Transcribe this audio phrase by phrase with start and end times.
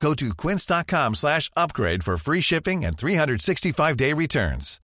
[0.00, 4.80] Go to quince.com slash upgrade for free shipping and 365-day returns.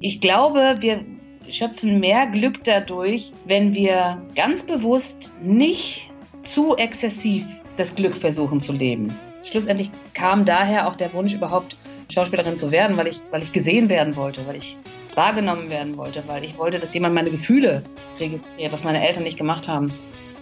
[0.00, 1.04] Ich glaube, wir
[1.50, 6.08] schöpfen mehr Glück dadurch, wenn wir ganz bewusst nicht
[6.44, 7.44] zu exzessiv
[7.76, 9.12] das Glück versuchen zu leben.
[9.44, 11.76] Schlussendlich kam daher auch der Wunsch überhaupt
[12.12, 14.78] Schauspielerin zu werden, weil ich, weil ich gesehen werden wollte, weil ich
[15.14, 17.82] wahrgenommen werden wollte, weil ich wollte, dass jemand meine Gefühle
[18.20, 19.92] registriert, was meine Eltern nicht gemacht haben.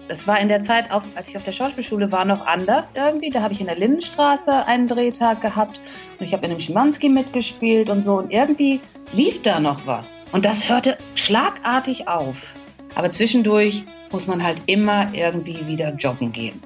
[0.08, 3.30] Das war in der Zeit, auch als ich auf der Schauspielschule war, noch anders irgendwie.
[3.30, 5.80] Da habe ich in der Lindenstraße einen Drehtag gehabt
[6.18, 8.18] und ich habe in dem Schimanski mitgespielt und so.
[8.18, 8.80] Und irgendwie
[9.12, 10.14] lief da noch was.
[10.30, 12.54] Und das hörte schlagartig auf.
[12.94, 16.62] Aber zwischendurch muss man halt immer irgendwie wieder joggen gehen.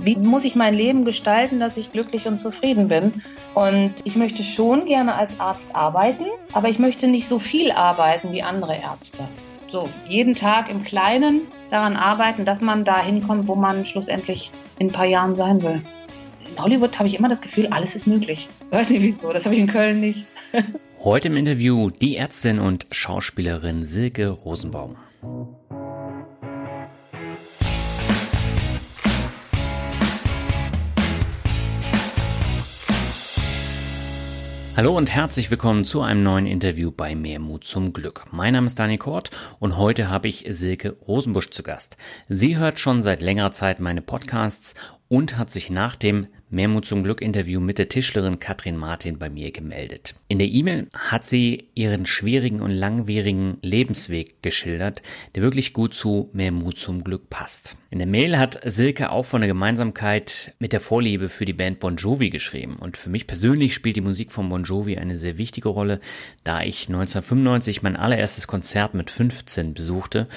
[0.00, 3.22] Wie muss ich mein Leben gestalten, dass ich glücklich und zufrieden bin?
[3.54, 8.32] Und ich möchte schon gerne als Arzt arbeiten, aber ich möchte nicht so viel arbeiten
[8.32, 9.28] wie andere Ärzte.
[9.68, 11.42] So, jeden Tag im Kleinen
[11.74, 15.82] daran arbeiten, dass man da hinkommt, wo man schlussendlich in ein paar Jahren sein will.
[16.48, 18.48] In Hollywood habe ich immer das Gefühl, alles ist möglich.
[18.66, 20.24] Ich weiß nicht wieso, das habe ich in Köln nicht.
[21.02, 24.96] Heute im Interview die Ärztin und Schauspielerin Silke Rosenbaum.
[34.76, 38.24] Hallo und herzlich willkommen zu einem neuen Interview bei Mehr Mut zum Glück.
[38.32, 41.96] Mein Name ist Dani Kort und heute habe ich Silke Rosenbusch zu Gast.
[42.28, 44.74] Sie hört schon seit längerer Zeit meine Podcasts
[45.08, 49.28] und hat sich nach dem Mehrmut zum Glück Interview mit der Tischlerin Katrin Martin bei
[49.28, 50.14] mir gemeldet.
[50.28, 55.02] In der E-Mail hat sie ihren schwierigen und langwierigen Lebensweg geschildert,
[55.34, 57.76] der wirklich gut zu Mehrmut zum Glück passt.
[57.90, 61.80] In der Mail hat Silke auch von der Gemeinsamkeit mit der Vorliebe für die Band
[61.80, 65.38] Bon Jovi geschrieben und für mich persönlich spielt die Musik von Bon Jovi eine sehr
[65.38, 66.00] wichtige Rolle,
[66.44, 70.28] da ich 1995 mein allererstes Konzert mit 15 besuchte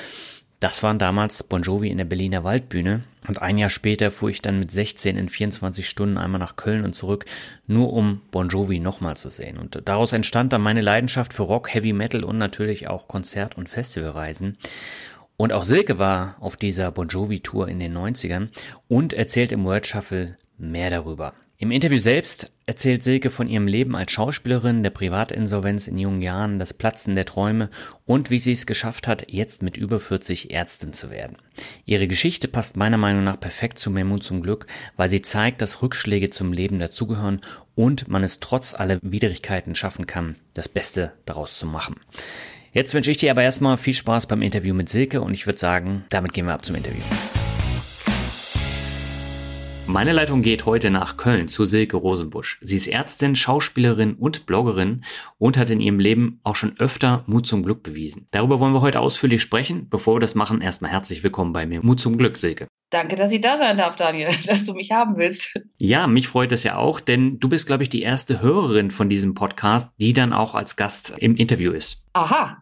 [0.60, 4.42] das waren damals Bon Jovi in der Berliner Waldbühne und ein Jahr später fuhr ich
[4.42, 7.26] dann mit 16 in 24 Stunden einmal nach Köln und zurück,
[7.68, 9.58] nur um Bon Jovi nochmal zu sehen.
[9.58, 13.70] Und daraus entstand dann meine Leidenschaft für Rock, Heavy Metal und natürlich auch Konzert- und
[13.70, 14.58] Festivalreisen.
[15.36, 18.50] Und auch Silke war auf dieser Bon Jovi Tour in den 90ern
[18.88, 21.34] und erzählt im World Shuffle mehr darüber.
[21.60, 26.60] Im Interview selbst erzählt Silke von ihrem Leben als Schauspielerin, der Privatinsolvenz in jungen Jahren,
[26.60, 27.72] das Platzen der Träume
[28.06, 31.38] und wie sie es geschafft hat, jetzt mit über 40 Ärztin zu werden.
[31.84, 34.68] Ihre Geschichte passt meiner Meinung nach perfekt zu Memo zum Glück,
[34.98, 37.42] weil sie zeigt, dass Rückschläge zum Leben dazugehören
[37.74, 41.96] und man es trotz aller Widrigkeiten schaffen kann, das Beste daraus zu machen.
[42.72, 45.58] Jetzt wünsche ich dir aber erstmal viel Spaß beim Interview mit Silke und ich würde
[45.58, 47.02] sagen, damit gehen wir ab zum Interview.
[49.90, 52.60] Meine Leitung geht heute nach Köln zu Silke Rosenbusch.
[52.62, 55.06] Sie ist Ärztin, Schauspielerin und Bloggerin
[55.38, 58.28] und hat in ihrem Leben auch schon öfter Mut zum Glück bewiesen.
[58.32, 59.88] Darüber wollen wir heute ausführlich sprechen.
[59.90, 61.82] Bevor wir das machen, erstmal herzlich willkommen bei mir.
[61.82, 62.68] Mut zum Glück, Silke.
[62.90, 65.58] Danke, dass ich da sein darf, Daniel, dass du mich haben willst.
[65.78, 69.10] Ja, mich freut es ja auch, denn du bist, glaube ich, die erste Hörerin von
[69.10, 72.04] diesem Podcast, die dann auch als Gast im Interview ist.
[72.12, 72.58] Aha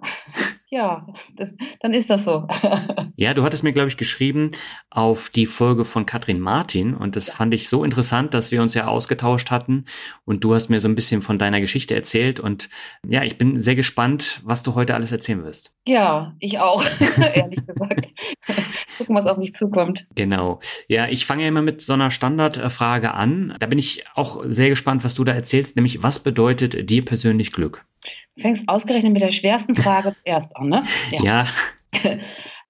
[0.75, 2.47] ja, das, dann ist das so.
[3.15, 4.51] ja, du hattest mir, glaube ich, geschrieben
[4.89, 8.73] auf die Folge von Katrin Martin und das fand ich so interessant, dass wir uns
[8.73, 9.85] ja ausgetauscht hatten
[10.25, 12.69] und du hast mir so ein bisschen von deiner Geschichte erzählt und
[13.07, 15.71] ja, ich bin sehr gespannt, was du heute alles erzählen wirst.
[15.87, 16.83] Ja, ich auch,
[17.33, 18.09] ehrlich gesagt.
[18.97, 20.07] Gucken, was auf mich zukommt.
[20.15, 20.59] Genau.
[20.89, 23.55] Ja, ich fange ja immer mit so einer Standardfrage an.
[23.59, 27.53] Da bin ich auch sehr gespannt, was du da erzählst, nämlich was bedeutet dir persönlich
[27.53, 27.85] Glück?
[28.35, 30.83] Du fängst ausgerechnet mit der schwersten Frage zuerst an, ne?
[31.11, 31.23] Ja.
[31.23, 31.47] ja.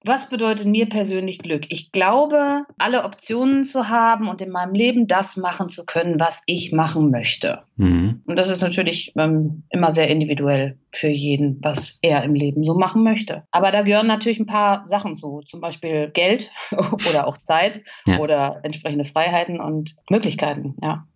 [0.07, 1.65] Was bedeutet mir persönlich Glück?
[1.69, 6.43] Ich glaube, alle Optionen zu haben und in meinem Leben das machen zu können, was
[6.45, 7.63] ich machen möchte.
[7.77, 8.21] Mhm.
[8.27, 12.75] Und das ist natürlich ähm, immer sehr individuell für jeden, was er im Leben so
[12.75, 13.45] machen möchte.
[13.49, 16.51] Aber da gehören natürlich ein paar Sachen zu, zum Beispiel Geld
[17.09, 18.19] oder auch Zeit ja.
[18.19, 21.07] oder entsprechende Freiheiten und Möglichkeiten, ja.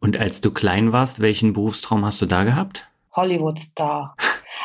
[0.00, 2.88] Und als du klein warst, welchen Berufstraum hast du da gehabt?
[3.18, 4.14] Hollywood-Star.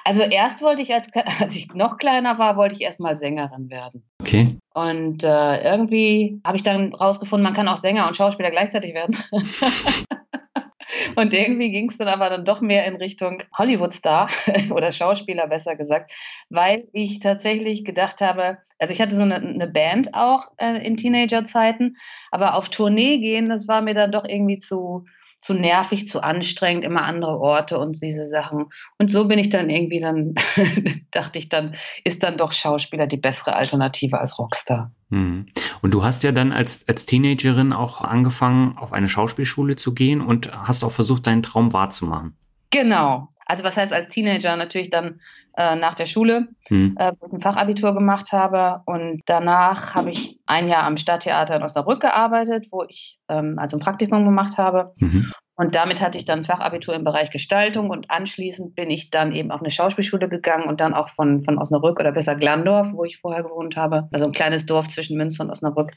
[0.05, 1.09] Also erst wollte ich, als,
[1.39, 4.03] als ich noch kleiner war, wollte ich erstmal Sängerin werden.
[4.21, 4.57] Okay.
[4.73, 9.17] Und äh, irgendwie habe ich dann rausgefunden, man kann auch Sänger und Schauspieler gleichzeitig werden.
[11.15, 14.27] und irgendwie ging es dann aber dann doch mehr in Richtung Hollywood-Star
[14.71, 16.11] oder Schauspieler besser gesagt,
[16.49, 20.97] weil ich tatsächlich gedacht habe, also ich hatte so eine, eine Band auch äh, in
[20.97, 21.97] Teenagerzeiten,
[22.31, 25.05] aber auf Tournee gehen, das war mir dann doch irgendwie zu
[25.43, 28.67] zu nervig, zu anstrengend, immer andere Orte und diese Sachen.
[28.97, 30.35] Und so bin ich dann irgendwie dann,
[31.11, 31.75] dachte ich dann,
[32.05, 34.91] ist dann doch Schauspieler die bessere Alternative als Rockstar.
[35.09, 35.47] Mhm.
[35.81, 40.21] Und du hast ja dann als, als Teenagerin auch angefangen, auf eine Schauspielschule zu gehen
[40.21, 42.37] und hast auch versucht, deinen Traum wahrzumachen.
[42.69, 43.27] Genau.
[43.45, 45.19] Also was heißt als Teenager natürlich dann
[45.57, 46.95] äh, nach der Schule, hm.
[46.97, 51.55] äh, wo ich ein Fachabitur gemacht habe und danach habe ich ein Jahr am Stadttheater
[51.55, 54.93] in Osnabrück gearbeitet, wo ich ähm, also ein Praktikum gemacht habe.
[54.99, 55.31] Mhm.
[55.55, 59.51] Und damit hatte ich dann Fachabitur im Bereich Gestaltung und anschließend bin ich dann eben
[59.51, 63.19] auf eine Schauspielschule gegangen und dann auch von, von Osnabrück oder besser Glandorf, wo ich
[63.19, 65.91] vorher gewohnt habe, also ein kleines Dorf zwischen Münster und Osnabrück,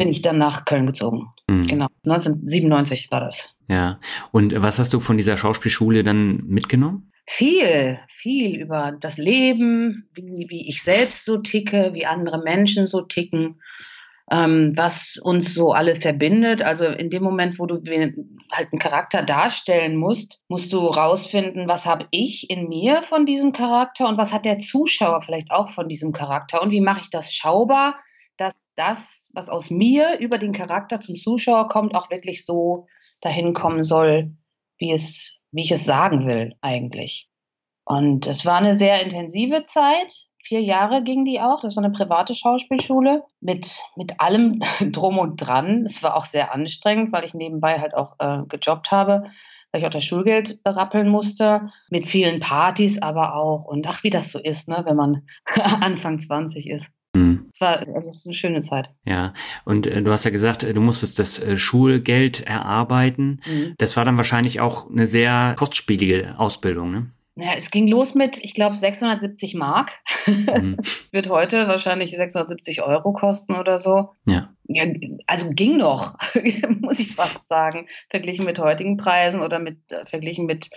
[0.00, 1.28] bin ich dann nach Köln gezogen.
[1.50, 1.66] Mhm.
[1.66, 3.54] Genau, 1997 war das.
[3.68, 4.00] Ja,
[4.32, 7.12] und was hast du von dieser Schauspielschule dann mitgenommen?
[7.26, 13.02] Viel, viel über das Leben, wie, wie ich selbst so ticke, wie andere Menschen so
[13.02, 13.60] ticken,
[14.30, 16.62] ähm, was uns so alle verbindet.
[16.62, 17.74] Also in dem Moment, wo du
[18.50, 23.52] halt einen Charakter darstellen musst, musst du rausfinden, was habe ich in mir von diesem
[23.52, 27.10] Charakter und was hat der Zuschauer vielleicht auch von diesem Charakter und wie mache ich
[27.10, 27.96] das schaubar,
[28.40, 32.86] dass das, was aus mir über den Charakter zum Zuschauer kommt, auch wirklich so
[33.20, 34.34] dahin kommen soll,
[34.78, 37.28] wie es, wie ich es sagen will, eigentlich.
[37.84, 40.24] Und es war eine sehr intensive Zeit.
[40.42, 41.60] Vier Jahre ging die auch.
[41.60, 45.84] Das war eine private Schauspielschule mit, mit allem drum und dran.
[45.84, 49.24] Es war auch sehr anstrengend, weil ich nebenbei halt auch äh, gejobbt habe,
[49.70, 51.70] weil ich auch das Schulgeld berappeln musste.
[51.90, 53.66] Mit vielen Partys aber auch.
[53.66, 55.26] Und ach, wie das so ist, ne, wenn man
[55.82, 56.90] Anfang 20 ist.
[57.60, 58.90] War also es eine schöne Zeit.
[59.04, 59.34] Ja,
[59.64, 63.40] und äh, du hast ja gesagt, äh, du musstest das äh, Schulgeld erarbeiten.
[63.46, 63.74] Mhm.
[63.78, 67.10] Das war dann wahrscheinlich auch eine sehr kostspielige Ausbildung, ne?
[67.36, 69.92] Naja, es ging los mit, ich glaube, 670 Mark.
[70.26, 70.76] Mhm.
[71.10, 74.10] Wird heute wahrscheinlich 670 Euro kosten oder so.
[74.26, 74.50] Ja.
[74.66, 74.84] ja
[75.26, 76.18] also ging noch,
[76.80, 80.70] muss ich fast sagen, verglichen mit heutigen Preisen oder mit äh, verglichen mit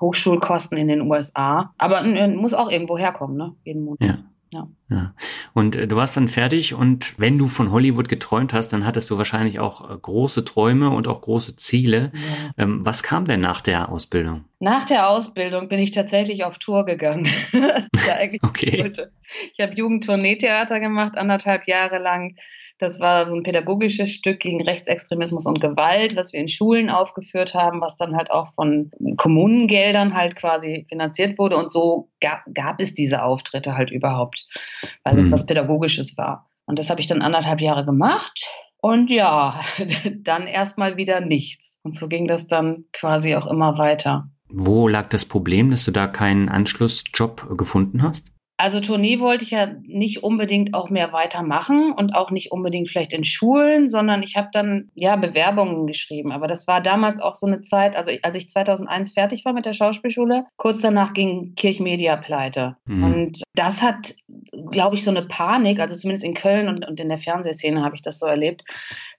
[0.00, 1.72] Hochschulkosten in den USA.
[1.78, 3.54] Aber muss auch irgendwo herkommen, ne?
[3.64, 4.00] Jeden Monat.
[4.00, 4.18] Ja.
[4.52, 4.66] Ja.
[4.88, 5.14] ja.
[5.54, 9.08] Und äh, du warst dann fertig und wenn du von Hollywood geträumt hast, dann hattest
[9.08, 12.10] du wahrscheinlich auch äh, große Träume und auch große Ziele.
[12.14, 12.64] Ja.
[12.64, 14.44] Ähm, was kam denn nach der Ausbildung?
[14.58, 17.24] Nach der Ausbildung bin ich tatsächlich auf Tour gegangen.
[17.52, 18.92] das ist ja eigentlich okay.
[19.54, 22.34] Ich habe Jugendtourneetheater gemacht, anderthalb Jahre lang.
[22.80, 27.52] Das war so ein pädagogisches Stück gegen Rechtsextremismus und Gewalt, was wir in Schulen aufgeführt
[27.52, 31.58] haben, was dann halt auch von Kommunengeldern halt quasi finanziert wurde.
[31.58, 34.46] Und so gab, gab es diese Auftritte halt überhaupt,
[35.04, 35.32] weil es mhm.
[35.32, 36.48] was Pädagogisches war.
[36.64, 38.48] Und das habe ich dann anderthalb Jahre gemacht.
[38.78, 39.60] Und ja,
[40.22, 41.78] dann erstmal wieder nichts.
[41.82, 44.30] Und so ging das dann quasi auch immer weiter.
[44.48, 48.26] Wo lag das Problem, dass du da keinen Anschlussjob gefunden hast?
[48.60, 53.14] Also Tournee wollte ich ja nicht unbedingt auch mehr weitermachen und auch nicht unbedingt vielleicht
[53.14, 56.30] in Schulen, sondern ich habe dann ja Bewerbungen geschrieben.
[56.30, 59.64] Aber das war damals auch so eine Zeit, also als ich 2001 fertig war mit
[59.64, 62.76] der Schauspielschule, kurz danach ging Kirchmedia pleite.
[62.84, 63.02] Mhm.
[63.02, 64.12] Und das hat,
[64.70, 67.96] glaube ich, so eine Panik, also zumindest in Köln und, und in der Fernsehszene habe
[67.96, 68.62] ich das so erlebt,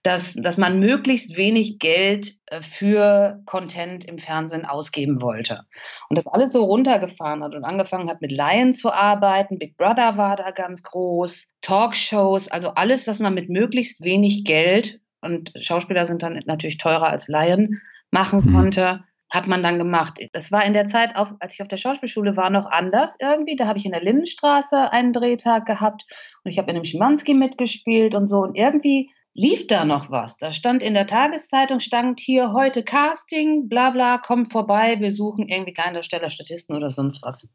[0.04, 5.62] dass, dass man möglichst wenig Geld äh, für Content im Fernsehen ausgeben wollte.
[6.10, 9.60] Und das alles so runtergefahren hat und angefangen hat, mit Laien zu arbeiten.
[9.60, 15.00] Big Brother war da ganz groß, Talkshows, also alles, was man mit möglichst wenig Geld,
[15.24, 18.56] und Schauspieler sind dann natürlich teurer als Laien, machen mhm.
[18.56, 20.20] konnte hat man dann gemacht.
[20.34, 23.56] Das war in der Zeit, auf, als ich auf der Schauspielschule war, noch anders irgendwie.
[23.56, 26.06] Da habe ich in der Lindenstraße einen Drehtag gehabt
[26.44, 28.40] und ich habe in dem Schimanski mitgespielt und so.
[28.40, 30.38] Und irgendwie lief da noch was.
[30.38, 35.48] Da stand in der Tageszeitung, stand hier heute Casting, bla bla, komm vorbei, wir suchen
[35.48, 37.50] irgendwie Kleindarsteller, Statisten oder sonst was.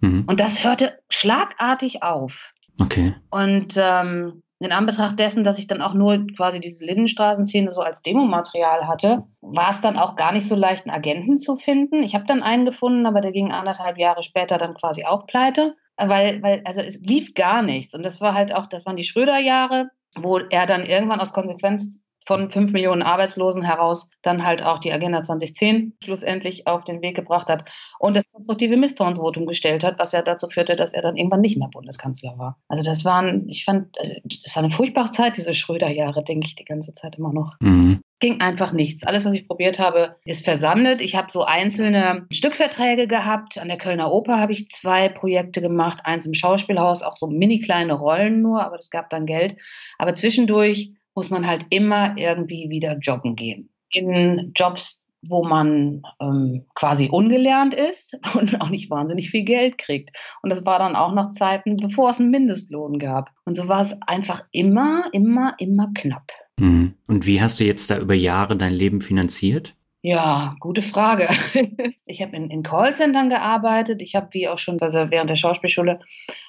[0.00, 0.24] Mhm.
[0.26, 2.54] Und das hörte schlagartig auf.
[2.80, 3.14] Okay.
[3.30, 8.02] Und ähm, in Anbetracht dessen, dass ich dann auch nur quasi diese Lindenstraßenszene so als
[8.02, 12.02] Demomaterial hatte, war es dann auch gar nicht so leicht, einen Agenten zu finden.
[12.02, 15.76] Ich habe dann einen gefunden, aber der ging anderthalb Jahre später dann quasi auch pleite.
[15.96, 17.94] Weil, weil, also es lief gar nichts.
[17.94, 19.90] Und das war halt auch, das waren die Schröder-Jahre
[20.22, 24.92] wo er dann irgendwann aus Konsequenz von fünf Millionen Arbeitslosen heraus dann halt auch die
[24.92, 27.64] Agenda 2010 schlussendlich auf den Weg gebracht hat
[27.98, 31.56] und das konstruktive Misstrauensvotum gestellt hat, was ja dazu führte, dass er dann irgendwann nicht
[31.56, 32.58] mehr Bundeskanzler war.
[32.68, 36.54] Also das waren, ich fand, also das war eine furchtbare Zeit, diese Schröder-Jahre, denke ich
[36.54, 37.56] die ganze Zeit immer noch.
[37.60, 38.02] Mhm.
[38.20, 39.04] Ging einfach nichts.
[39.04, 41.00] Alles, was ich probiert habe, ist versandet.
[41.00, 43.58] Ich habe so einzelne Stückverträge gehabt.
[43.58, 46.00] An der Kölner Oper habe ich zwei Projekte gemacht.
[46.02, 49.56] Eins im Schauspielhaus, auch so mini kleine Rollen nur, aber das gab dann Geld.
[49.98, 53.70] Aber zwischendurch muss man halt immer irgendwie wieder joggen gehen.
[53.92, 60.10] In Jobs, wo man ähm, quasi ungelernt ist und auch nicht wahnsinnig viel Geld kriegt.
[60.42, 63.30] Und das war dann auch noch Zeiten, bevor es einen Mindestlohn gab.
[63.44, 66.32] Und so war es einfach immer, immer, immer knapp.
[66.58, 66.94] Mhm.
[67.06, 69.74] Und wie hast du jetzt da über Jahre dein Leben finanziert?
[70.02, 71.28] Ja, gute Frage.
[72.10, 74.00] Ich habe in, in Callcentern gearbeitet.
[74.00, 76.00] Ich habe, wie auch schon also während der Schauspielschule,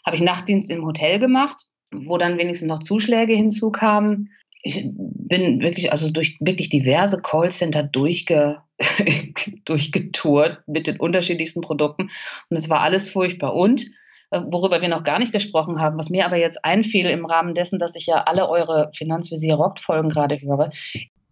[0.05, 4.31] habe ich Nachtdienst im Hotel gemacht, wo dann wenigstens noch Zuschläge hinzukamen.
[4.61, 8.59] Ich bin wirklich, also durch wirklich diverse Callcenter durchge,
[9.65, 12.09] durchgetourt mit den unterschiedlichsten Produkten.
[12.49, 13.53] Und es war alles furchtbar.
[13.53, 13.85] Und
[14.31, 17.79] worüber wir noch gar nicht gesprochen haben, was mir aber jetzt einfiel im Rahmen dessen,
[17.79, 20.71] dass ich ja alle eure Finanzvisier Rockt Folgen gerade höre,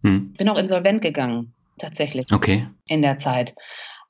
[0.02, 0.32] hm.
[0.34, 2.32] bin auch insolvent gegangen tatsächlich.
[2.32, 2.68] Okay.
[2.86, 3.54] In der Zeit.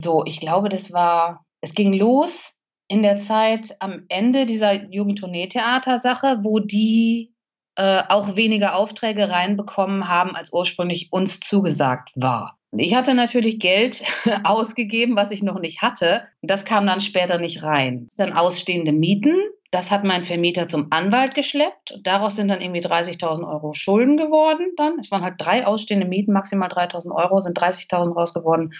[0.01, 6.39] So, ich glaube, das war, es ging los in der Zeit am Ende dieser Jugendtournee-Theater-Sache,
[6.41, 7.33] wo die
[7.75, 12.58] äh, auch weniger Aufträge reinbekommen haben, als ursprünglich uns zugesagt war.
[12.71, 14.03] Ich hatte natürlich Geld
[14.43, 16.27] ausgegeben, was ich noch nicht hatte.
[16.41, 18.07] Das kam dann später nicht rein.
[18.17, 19.35] Dann ausstehende Mieten,
[19.71, 21.99] das hat mein Vermieter zum Anwalt geschleppt.
[22.03, 24.73] Daraus sind dann irgendwie 30.000 Euro Schulden geworden.
[24.77, 28.73] Dann, es waren halt drei ausstehende Mieten, maximal 3.000 Euro, sind 30.000 raus geworden.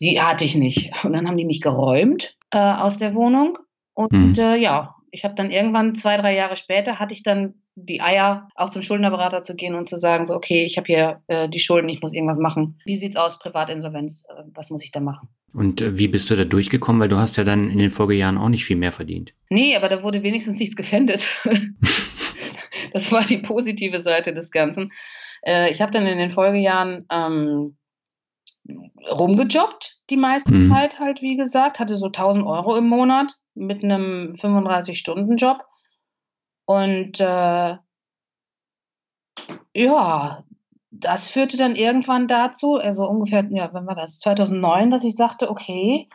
[0.00, 0.92] Die hatte ich nicht.
[1.04, 3.58] Und dann haben die mich geräumt äh, aus der Wohnung.
[3.94, 4.34] Und mhm.
[4.38, 8.48] äh, ja, ich habe dann irgendwann zwei, drei Jahre später hatte ich dann die Eier,
[8.54, 11.58] auch zum Schuldnerberater zu gehen und zu sagen, so, okay, ich habe hier äh, die
[11.58, 12.78] Schulden, ich muss irgendwas machen.
[12.84, 14.24] Wie sieht's aus, Privatinsolvenz?
[14.28, 15.28] Äh, was muss ich da machen?
[15.54, 17.00] Und äh, wie bist du da durchgekommen?
[17.00, 19.32] Weil du hast ja dann in den Folgejahren auch nicht viel mehr verdient.
[19.48, 21.28] Nee, aber da wurde wenigstens nichts gefändet.
[22.92, 24.92] das war die positive Seite des Ganzen.
[25.46, 27.76] Äh, ich habe dann in den Folgejahren ähm,
[29.10, 30.70] rumgejobbt, die meiste mhm.
[30.70, 35.64] Zeit halt, wie gesagt, hatte so 1000 Euro im Monat mit einem 35-Stunden-Job
[36.64, 37.76] und äh,
[39.74, 40.44] ja,
[40.90, 44.20] das führte dann irgendwann dazu, also ungefähr, ja, wann war das?
[44.20, 46.08] 2009, dass ich sagte, okay,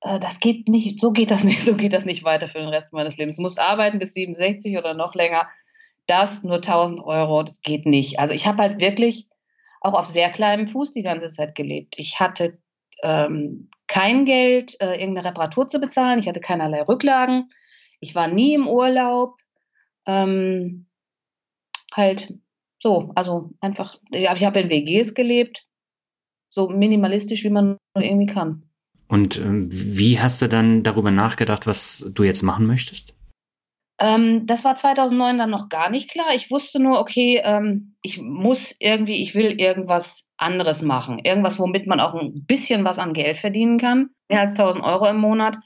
[0.00, 2.68] äh, das geht nicht, so geht das nicht, so geht das nicht weiter für den
[2.68, 3.38] Rest meines Lebens.
[3.38, 5.48] Ich muss arbeiten bis 67 oder noch länger.
[6.06, 8.18] Das nur 1000 Euro, das geht nicht.
[8.18, 9.28] Also ich habe halt wirklich
[9.80, 11.94] auch auf sehr kleinem Fuß die ganze Zeit gelebt.
[11.98, 12.58] Ich hatte
[13.02, 16.18] ähm, kein Geld, äh, irgendeine Reparatur zu bezahlen.
[16.18, 17.48] Ich hatte keinerlei Rücklagen.
[18.00, 19.38] Ich war nie im Urlaub.
[20.06, 20.86] Ähm,
[21.92, 22.34] halt
[22.80, 25.66] so, also einfach, ja, ich habe in WGs gelebt,
[26.50, 28.62] so minimalistisch, wie man irgendwie kann.
[29.08, 33.14] Und ähm, wie hast du dann darüber nachgedacht, was du jetzt machen möchtest?
[34.00, 36.34] Ähm, das war 2009 dann noch gar nicht klar.
[36.34, 41.20] Ich wusste nur, okay, ähm, ich muss irgendwie, ich will irgendwas anderes machen.
[41.20, 44.10] Irgendwas, womit man auch ein bisschen was an Geld verdienen kann.
[44.28, 45.58] Mehr als 1000 Euro im Monat.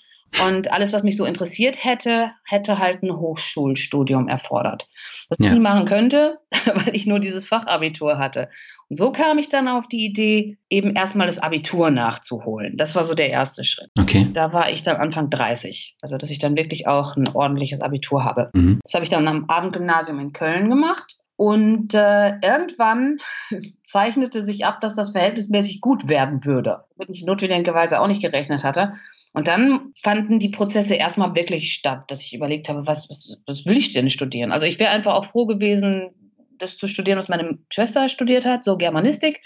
[0.46, 4.86] Und alles, was mich so interessiert hätte, hätte halt ein Hochschulstudium erfordert.
[5.28, 5.46] Was ja.
[5.46, 8.48] ich nie machen könnte, weil ich nur dieses Fachabitur hatte.
[8.88, 12.76] Und so kam ich dann auf die Idee, eben erstmal das Abitur nachzuholen.
[12.76, 13.90] Das war so der erste Schritt.
[13.98, 14.28] Okay.
[14.32, 15.96] Da war ich dann Anfang 30.
[16.02, 18.50] Also, dass ich dann wirklich auch ein ordentliches Abitur habe.
[18.52, 18.80] Mhm.
[18.82, 21.16] Das habe ich dann am Abendgymnasium in Köln gemacht.
[21.36, 23.18] Und äh, irgendwann
[23.84, 28.64] zeichnete sich ab, dass das verhältnismäßig gut werden würde, womit ich notwendigerweise auch nicht gerechnet
[28.64, 28.94] hatte.
[29.38, 33.64] Und dann fanden die Prozesse erstmal wirklich statt, dass ich überlegt habe, was, was, was
[33.66, 34.50] will ich denn studieren?
[34.50, 36.10] Also ich wäre einfach auch froh gewesen,
[36.58, 39.40] das zu studieren, was meine Schwester studiert hat, so Germanistik.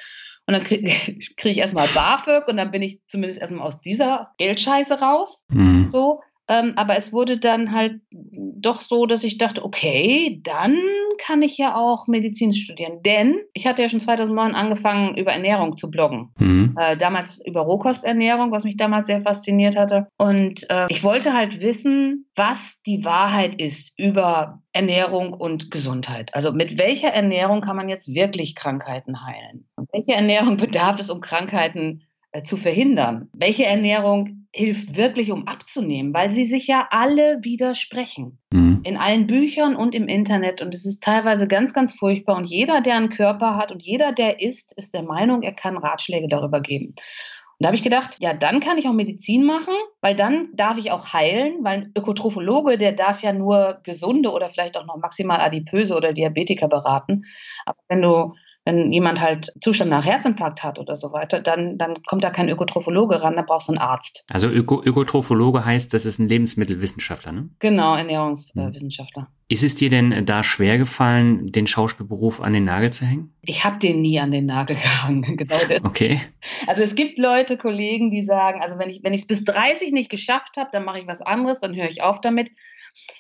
[0.47, 0.91] Und dann kriege
[1.37, 5.45] krieg ich erstmal BAföG und dann bin ich zumindest erstmal aus dieser Geldscheiße raus.
[5.51, 5.89] Mhm.
[5.89, 6.23] So.
[6.49, 10.79] Ähm, aber es wurde dann halt doch so, dass ich dachte, okay, dann
[11.19, 13.03] kann ich ja auch Medizin studieren.
[13.03, 16.31] Denn ich hatte ja schon 2009 angefangen, über Ernährung zu bloggen.
[16.39, 16.77] Mhm.
[16.79, 20.09] Äh, damals über Rohkosternährung, was mich damals sehr fasziniert hatte.
[20.19, 26.35] Und äh, ich wollte halt wissen, was die Wahrheit ist über Ernährung und Gesundheit.
[26.35, 29.69] Also mit welcher Ernährung kann man jetzt wirklich Krankheiten heilen?
[29.77, 32.03] Und welche Ernährung bedarf es, um Krankheiten
[32.33, 33.29] äh, zu verhindern?
[33.33, 38.39] Welche Ernährung hilft wirklich, um abzunehmen, weil sie sich ja alle widersprechen.
[38.53, 38.62] Mhm.
[38.85, 40.61] In allen Büchern und im Internet.
[40.61, 42.37] Und es ist teilweise ganz, ganz furchtbar.
[42.37, 45.77] Und jeder, der einen Körper hat und jeder, der isst, ist der Meinung, er kann
[45.77, 46.95] Ratschläge darüber geben.
[47.63, 50.79] Und da habe ich gedacht, ja, dann kann ich auch Medizin machen, weil dann darf
[50.79, 54.97] ich auch heilen, weil ein Ökotrophologe, der darf ja nur gesunde oder vielleicht auch noch
[54.97, 57.23] maximal adipöse oder Diabetiker beraten.
[57.65, 58.35] Aber wenn du
[58.65, 62.49] wenn jemand halt Zustand nach Herzinfarkt hat oder so weiter, dann, dann kommt da kein
[62.49, 64.25] Ökotrophologe ran, da brauchst du einen Arzt.
[64.31, 67.49] Also Öko Ökotrophologe heißt, das ist ein Lebensmittelwissenschaftler, ne?
[67.59, 69.29] Genau, Ernährungswissenschaftler.
[69.49, 73.35] Ist es dir denn da schwer gefallen, den Schauspielberuf an den Nagel zu hängen?
[73.43, 75.85] Ich habe den nie an den Nagel gehangen, genau das.
[75.85, 76.21] Okay.
[76.67, 79.93] Also es gibt Leute, Kollegen, die sagen, also wenn ich wenn ich es bis 30
[79.93, 82.51] nicht geschafft habe, dann mache ich was anderes, dann höre ich auf damit.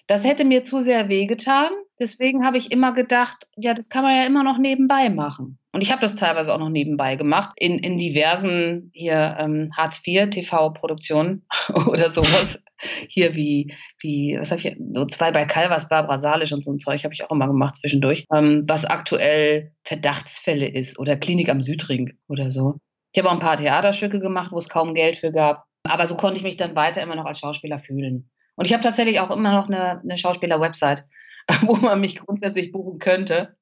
[0.07, 1.71] Das hätte mir zu sehr wehgetan.
[1.99, 5.59] Deswegen habe ich immer gedacht, ja, das kann man ja immer noch nebenbei machen.
[5.73, 11.47] Und ich habe das teilweise auch noch nebenbei gemacht, in, in diversen hier ähm, Hartz-IV-TV-Produktionen
[11.87, 12.63] oder sowas.
[13.09, 16.79] Hier wie, wie, was habe ich, so zwei bei Calvas, Barbara Salisch und so ein
[16.79, 21.63] Zeug habe ich auch immer gemacht zwischendurch, ähm, was aktuell Verdachtsfälle ist oder Klinik am
[21.63, 22.79] Südring oder so.
[23.13, 25.65] Ich habe auch ein paar Theaterstücke gemacht, wo es kaum Geld für gab.
[25.85, 28.31] Aber so konnte ich mich dann weiter immer noch als Schauspieler fühlen.
[28.57, 31.05] Und ich habe tatsächlich auch immer noch eine, eine Schauspieler-Website,
[31.63, 33.57] wo man mich grundsätzlich buchen könnte.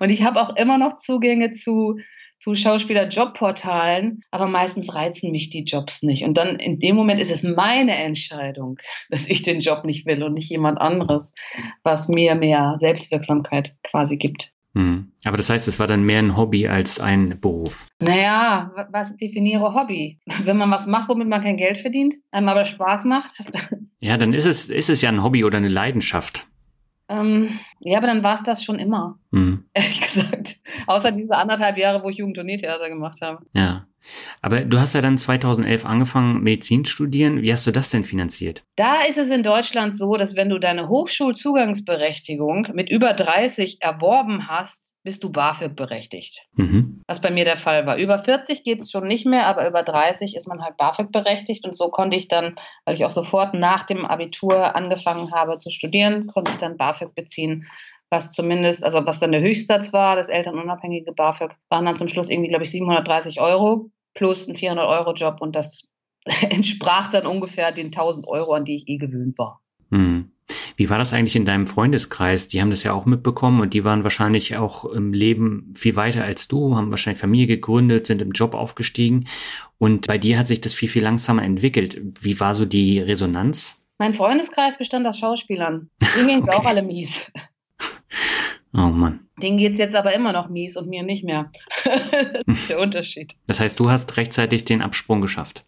[0.00, 1.98] Und ich habe auch immer noch Zugänge zu,
[2.40, 6.24] zu Schauspieler-Jobportalen, aber meistens reizen mich die Jobs nicht.
[6.24, 8.78] Und dann in dem Moment ist es meine Entscheidung,
[9.10, 11.34] dass ich den Job nicht will und nicht jemand anderes,
[11.82, 14.52] was mir mehr Selbstwirksamkeit quasi gibt.
[14.74, 15.12] Hm.
[15.24, 17.86] Aber das heißt, es war dann mehr ein Hobby als ein Beruf.
[18.00, 20.18] Naja, was definiere Hobby?
[20.44, 23.32] Wenn man was macht, womit man kein Geld verdient, einem aber Spaß macht.
[24.04, 26.48] Ja, dann ist es, ist es ja ein Hobby oder eine Leidenschaft.
[27.08, 29.64] Ähm, ja, aber dann war es das schon immer, Mhm.
[29.74, 30.56] ehrlich gesagt.
[30.88, 33.46] Außer diese anderthalb Jahre, wo ich Jugendtourneetheater gemacht habe.
[33.54, 33.86] Ja.
[34.40, 37.42] Aber du hast ja dann 2011 angefangen, Medizin zu studieren.
[37.42, 38.62] Wie hast du das denn finanziert?
[38.76, 44.48] Da ist es in Deutschland so, dass wenn du deine Hochschulzugangsberechtigung mit über 30 erworben
[44.48, 46.42] hast, bist du BAföG berechtigt.
[46.54, 47.02] Mhm.
[47.08, 47.96] Was bei mir der Fall war.
[47.96, 51.64] Über 40 geht es schon nicht mehr, aber über 30 ist man halt BAföG berechtigt.
[51.64, 52.54] Und so konnte ich dann,
[52.84, 57.14] weil ich auch sofort nach dem Abitur angefangen habe zu studieren, konnte ich dann BAföG
[57.14, 57.66] beziehen.
[58.12, 62.28] Was zumindest, also was dann der Höchstsatz war, das elternunabhängige BAföG, waren dann zum Schluss
[62.28, 65.40] irgendwie, glaube ich, 730 Euro plus ein 400-Euro-Job.
[65.40, 65.88] Und das
[66.42, 69.62] entsprach dann ungefähr den 1000 Euro, an die ich eh gewöhnt war.
[69.88, 70.30] Mhm.
[70.76, 72.48] Wie war das eigentlich in deinem Freundeskreis?
[72.48, 76.22] Die haben das ja auch mitbekommen und die waren wahrscheinlich auch im Leben viel weiter
[76.22, 79.26] als du, haben wahrscheinlich Familie gegründet, sind im Job aufgestiegen
[79.78, 81.98] und bei dir hat sich das viel, viel langsamer entwickelt.
[82.20, 83.82] Wie war so die Resonanz?
[83.98, 85.88] Mein Freundeskreis bestand aus Schauspielern.
[86.14, 86.56] Denen ging es Okay.
[86.56, 87.30] auch alle mies.
[88.74, 89.20] Oh Mann.
[89.42, 91.50] Denen geht es jetzt aber immer noch mies und mir nicht mehr.
[91.84, 93.34] das ist der Unterschied.
[93.46, 95.64] Das heißt, du hast rechtzeitig den Absprung geschafft.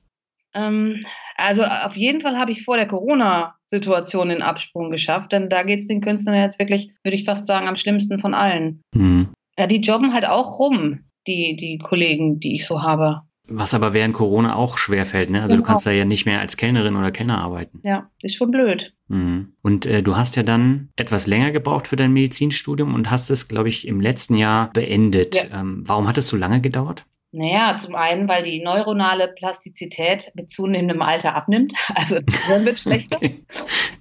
[0.55, 1.05] Ähm,
[1.37, 5.81] also auf jeden Fall habe ich vor der Corona-Situation den Absprung geschafft, denn da geht
[5.81, 8.81] es den Künstlern jetzt wirklich, würde ich fast sagen, am schlimmsten von allen.
[8.95, 9.29] Mhm.
[9.59, 13.23] Ja, die jobben halt auch rum, die, die Kollegen, die ich so habe.
[13.49, 15.43] Was aber während Corona auch schwer fällt, ne?
[15.43, 15.67] Also du Genau.
[15.69, 17.81] kannst da ja nicht mehr als Kellnerin oder Kellner arbeiten.
[17.83, 18.95] Ja, ist schon blöd.
[19.09, 19.53] Mhm.
[19.63, 23.47] Und äh, du hast ja dann etwas länger gebraucht für dein Medizinstudium und hast es,
[23.49, 25.51] glaube ich, im letzten Jahr beendet.
[25.53, 27.05] Ähm, warum hat es so lange gedauert?
[27.37, 31.75] Naja, zum einen, weil die neuronale Plastizität mit zunehmendem Alter abnimmt.
[31.95, 33.17] Also das Hirn wird schlechter.
[33.17, 33.45] Okay.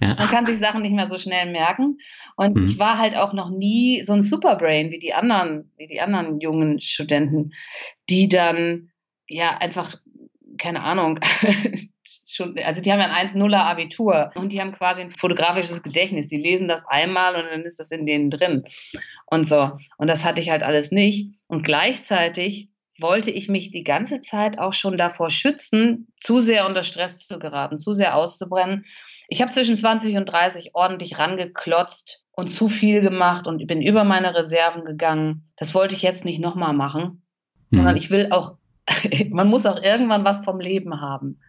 [0.02, 0.16] Ja.
[0.16, 1.98] Man kann sich Sachen nicht mehr so schnell merken.
[2.38, 2.66] Und Mhm.
[2.66, 6.40] ich war halt auch noch nie so ein Superbrain wie die anderen, wie die anderen
[6.40, 7.52] jungen Studenten,
[8.10, 8.90] die dann
[9.28, 9.96] ja einfach,
[10.58, 11.20] keine Ahnung,
[12.28, 16.28] schon, also die haben ja ein 1-0er Abitur und die haben quasi ein fotografisches Gedächtnis.
[16.28, 18.64] Die lesen das einmal und dann ist das in denen drin.
[19.26, 19.72] Und so.
[19.98, 21.34] Und das hatte ich halt alles nicht.
[21.48, 26.84] Und gleichzeitig wollte ich mich die ganze Zeit auch schon davor schützen, zu sehr unter
[26.84, 28.86] Stress zu geraten, zu sehr auszubrennen.
[29.28, 34.04] Ich habe zwischen 20 und 30 ordentlich rangeklotzt und zu viel gemacht und bin über
[34.04, 35.50] meine Reserven gegangen.
[35.58, 37.24] Das wollte ich jetzt nicht nochmal machen,
[37.72, 37.98] sondern Mhm.
[37.98, 38.58] ich will auch,
[39.30, 41.40] man muss auch irgendwann was vom Leben haben.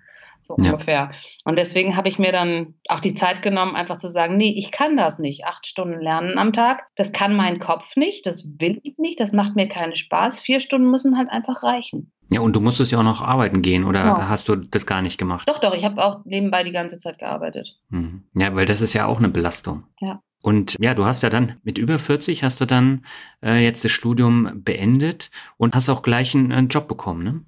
[0.42, 0.73] So Ja.
[0.73, 1.12] ungefähr.
[1.47, 4.70] Und deswegen habe ich mir dann auch die Zeit genommen, einfach zu sagen, nee, ich
[4.73, 5.47] kann das nicht.
[5.47, 9.33] Acht Stunden lernen am Tag, das kann mein Kopf nicht, das will ich nicht, das
[9.33, 10.40] macht mir keinen Spaß.
[10.40, 12.12] Vier Stunden müssen halt einfach reichen.
[12.31, 14.29] Ja, und du musstest ja auch noch arbeiten gehen oder Ja.
[14.29, 15.49] hast du das gar nicht gemacht?
[15.49, 17.79] Doch, doch, ich habe auch nebenbei die ganze Zeit gearbeitet.
[17.88, 18.25] Mhm.
[18.35, 19.85] Ja, weil das ist ja auch eine Belastung.
[20.01, 20.20] Ja.
[20.44, 23.07] Und ja, du hast ja dann mit über 40 hast du dann
[23.42, 27.40] äh, jetzt das Studium beendet und hast auch gleich einen, einen Job bekommen, ne?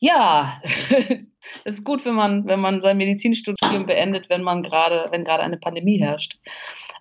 [0.00, 0.60] Ja,
[1.64, 5.44] es ist gut, wenn man, wenn man sein Medizinstudium beendet, wenn man gerade, wenn gerade
[5.44, 6.38] eine Pandemie herrscht.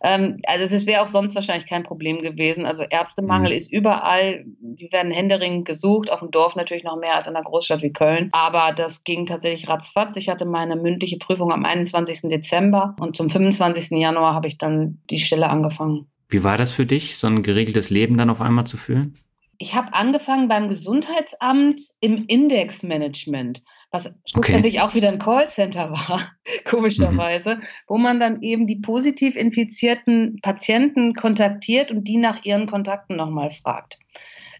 [0.01, 2.65] Ähm, also es wäre auch sonst wahrscheinlich kein Problem gewesen.
[2.65, 3.57] Also Ärztemangel Mhm.
[3.57, 7.43] ist überall, die werden händeringend gesucht, auf dem Dorf natürlich noch mehr als in einer
[7.43, 8.29] Großstadt wie Köln.
[8.31, 10.15] Aber das ging tatsächlich ratzfatz.
[10.15, 12.29] Ich hatte meine mündliche Prüfung am 21.
[12.29, 13.97] Dezember und zum 25.
[13.99, 16.07] Januar habe ich dann die Stelle angefangen.
[16.29, 19.15] Wie war das für dich, so ein geregeltes Leben dann auf einmal zu führen?
[19.57, 26.31] Ich habe angefangen beim Gesundheitsamt im Indexmanagement, was schlussendlich auch wieder ein Callcenter war,
[26.65, 33.15] komischerweise, wo man dann eben die positiv infizierten Patienten kontaktiert und die nach ihren Kontakten
[33.15, 33.97] nochmal fragt.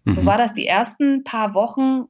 [0.06, 0.26] So Mhm.
[0.26, 2.06] war das die ersten paar Wochen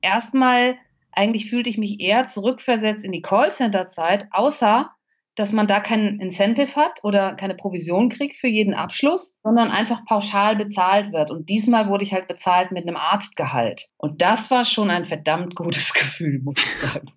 [0.00, 0.76] erstmal,
[1.10, 4.90] eigentlich fühlte ich mich eher zurückversetzt in die Callcenter-Zeit, außer
[5.34, 10.04] dass man da keinen Incentive hat oder keine Provision kriegt für jeden Abschluss, sondern einfach
[10.04, 11.30] pauschal bezahlt wird.
[11.30, 13.88] Und diesmal wurde ich halt bezahlt mit einem Arztgehalt.
[13.96, 17.12] Und das war schon ein verdammt gutes Gefühl, muss ich sagen.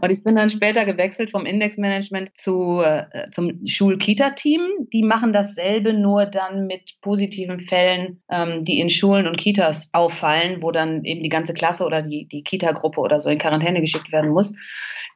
[0.00, 4.60] Und ich bin dann später gewechselt vom Indexmanagement zu, äh, zum Schul-Kita-Team.
[4.92, 10.62] Die machen dasselbe, nur dann mit positiven Fällen, ähm, die in Schulen und Kitas auffallen,
[10.62, 14.12] wo dann eben die ganze Klasse oder die, die Kita-Gruppe oder so in Quarantäne geschickt
[14.12, 14.54] werden muss.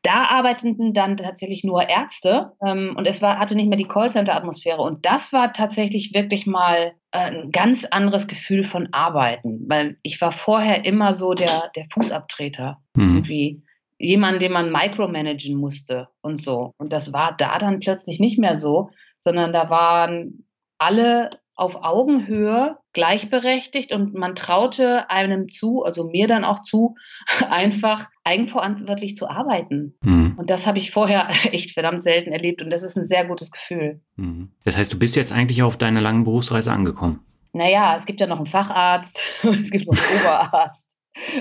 [0.03, 4.81] Da arbeiteten dann tatsächlich nur Ärzte ähm, und es war, hatte nicht mehr die Callcenter-Atmosphäre.
[4.81, 10.21] Und das war tatsächlich wirklich mal äh, ein ganz anderes Gefühl von Arbeiten, weil ich
[10.21, 12.79] war vorher immer so der, der Fußabtreter.
[12.95, 13.17] Mhm.
[13.17, 13.63] Irgendwie
[13.99, 16.73] jemand, den man micromanagen musste und so.
[16.79, 20.47] Und das war da dann plötzlich nicht mehr so, sondern da waren
[20.79, 26.97] alle auf Augenhöhe gleichberechtigt und man traute einem zu, also mir dann auch zu,
[27.51, 29.95] einfach eigenverantwortlich zu arbeiten.
[30.03, 30.37] Mhm.
[30.39, 33.51] Und das habe ich vorher echt verdammt selten erlebt und das ist ein sehr gutes
[33.51, 34.01] Gefühl.
[34.17, 34.53] Mhm.
[34.65, 37.21] Das heißt, du bist jetzt eigentlich auf deiner langen Berufsreise angekommen?
[37.53, 40.97] Naja, es gibt ja noch einen Facharzt, es gibt noch einen Oberarzt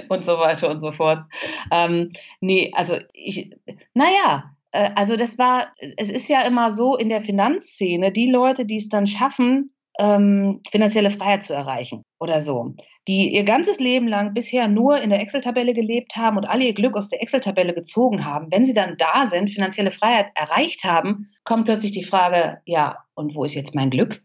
[0.09, 1.23] und so weiter und so fort.
[1.71, 3.51] Ähm, nee, also ich,
[3.93, 8.65] naja, äh, also das war, es ist ja immer so in der Finanzszene, die Leute,
[8.65, 12.73] die es dann schaffen, ähm, finanzielle Freiheit zu erreichen oder so,
[13.07, 16.73] die ihr ganzes Leben lang bisher nur in der Excel-Tabelle gelebt haben und alle ihr
[16.73, 21.27] Glück aus der Excel-Tabelle gezogen haben, wenn sie dann da sind, finanzielle Freiheit erreicht haben,
[21.43, 24.21] kommt plötzlich die Frage, ja, und wo ist jetzt mein Glück?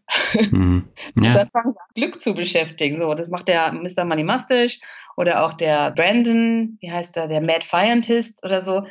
[0.49, 0.87] Mhm.
[1.21, 1.33] Ja.
[1.33, 2.97] dann fangen sie an, Glück zu beschäftigen.
[2.99, 4.05] So, das macht der Mr.
[4.05, 4.79] Money Mustache
[5.17, 8.85] oder auch der Brandon, wie heißt er, der Mad Scientist oder so,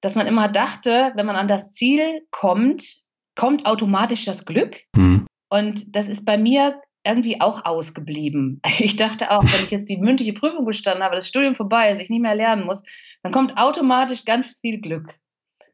[0.00, 3.02] dass man immer dachte, wenn man an das Ziel kommt,
[3.34, 4.82] kommt automatisch das Glück.
[4.96, 5.27] Mhm.
[5.48, 8.60] Und das ist bei mir irgendwie auch ausgeblieben.
[8.78, 12.00] Ich dachte auch, wenn ich jetzt die mündliche Prüfung bestanden habe, das Studium vorbei ist,
[12.00, 12.82] ich nicht mehr lernen muss,
[13.22, 15.18] dann kommt automatisch ganz viel Glück.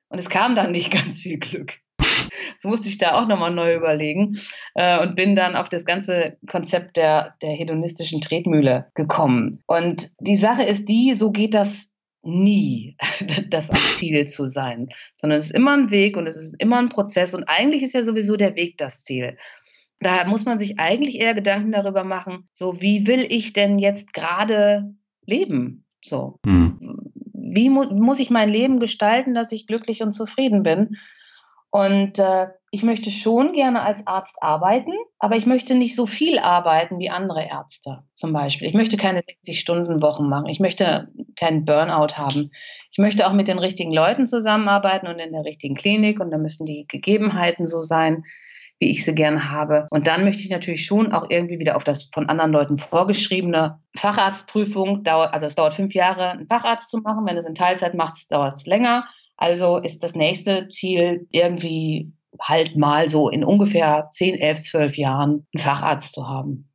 [0.09, 1.75] Und es kam dann nicht ganz viel Glück.
[1.99, 4.41] Das musste ich da auch nochmal neu überlegen
[4.75, 9.63] äh, und bin dann auf das ganze Konzept der, der hedonistischen Tretmühle gekommen.
[9.67, 12.97] Und die Sache ist die, so geht das nie,
[13.51, 16.89] das Ziel zu sein, sondern es ist immer ein Weg und es ist immer ein
[16.89, 19.37] Prozess und eigentlich ist ja sowieso der Weg das Ziel.
[20.01, 24.13] Da muss man sich eigentlich eher Gedanken darüber machen, so wie will ich denn jetzt
[24.13, 25.87] gerade leben?
[26.03, 26.39] So.
[26.45, 27.11] Mhm.
[27.33, 30.97] Wie mu muss ich mein Leben gestalten, dass ich glücklich und zufrieden bin?
[31.71, 36.39] Und äh, ich möchte schon gerne als Arzt arbeiten, aber ich möchte nicht so viel
[36.39, 38.69] arbeiten wie andere Ärzte zum Beispiel.
[38.69, 40.47] Ich möchte keine 60-Stunden-Wochen machen.
[40.47, 42.53] Ich möchte keinen Burnout haben.
[42.91, 46.39] Ich möchte auch mit den richtigen Leuten zusammenarbeiten und in der richtigen Klinik und da
[46.39, 48.25] müssen die Gegebenheiten so sein,
[48.85, 49.87] wie ich sie gerne habe.
[49.91, 53.79] Und dann möchte ich natürlich schon auch irgendwie wieder auf das von anderen Leuten vorgeschriebene
[53.97, 57.25] Facharztprüfung, dauert, also es dauert fünf Jahre, einen Facharzt zu machen.
[57.25, 59.07] Wenn du es in Teilzeit machst, dauert es länger.
[59.39, 65.47] Also ist das nächste Ziel irgendwie halt mal so in ungefähr zehn, elf, zwölf Jahren
[65.55, 66.69] einen Facharzt zu haben.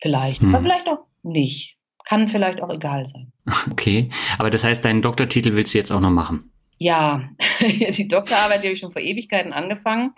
[0.00, 0.42] Vielleicht.
[0.42, 0.54] Hm.
[0.54, 1.76] Aber vielleicht auch nicht.
[2.04, 3.32] Kann vielleicht auch egal sein.
[3.72, 6.52] Okay, aber das heißt, deinen Doktortitel willst du jetzt auch noch machen?
[6.78, 10.14] Ja, die Doktorarbeit die habe ich schon vor Ewigkeiten angefangen.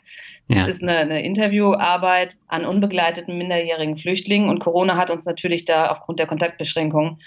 [0.48, 0.66] Ja.
[0.66, 5.88] Das ist eine, eine Interviewarbeit an unbegleiteten minderjährigen Flüchtlingen und Corona hat uns natürlich da
[5.90, 7.20] aufgrund der Kontaktbeschränkungen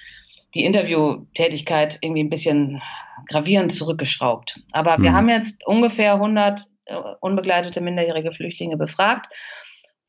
[0.53, 2.81] die Interviewtätigkeit irgendwie ein bisschen
[3.29, 4.59] gravierend zurückgeschraubt.
[4.71, 5.03] Aber mhm.
[5.03, 9.31] wir haben jetzt ungefähr 100 äh, unbegleitete minderjährige Flüchtlinge befragt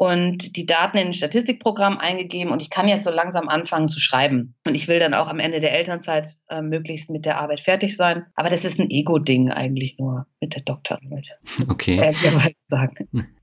[0.03, 4.01] und die Daten in ein Statistikprogramm eingegeben und ich kann jetzt so langsam anfangen zu
[4.01, 4.57] schreiben.
[4.67, 7.97] Und ich will dann auch am Ende der Elternzeit äh, möglichst mit der Arbeit fertig
[7.97, 8.27] sein.
[8.35, 11.29] Aber das ist ein Ego-Ding eigentlich nur mit der Doktorarbeit.
[11.69, 11.99] Okay.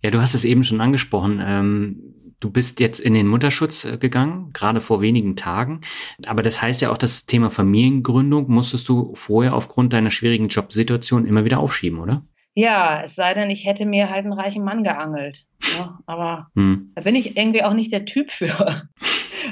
[0.04, 1.42] Ja, du hast es eben schon angesprochen.
[1.42, 5.82] Ähm Du bist jetzt in den Mutterschutz äh, gegangen, gerade vor wenigen Tagen.
[6.26, 11.26] Aber das heißt ja auch, das Thema Familiengründung musstest du vorher aufgrund deiner schwierigen Jobsituation
[11.26, 12.24] immer wieder aufschieben, oder?
[12.60, 15.46] Ja, es sei denn, ich hätte mir halt einen reichen Mann geangelt.
[15.78, 15.98] Ne?
[16.08, 16.92] aber hm.
[16.96, 18.84] da bin ich irgendwie auch nicht der Typ für.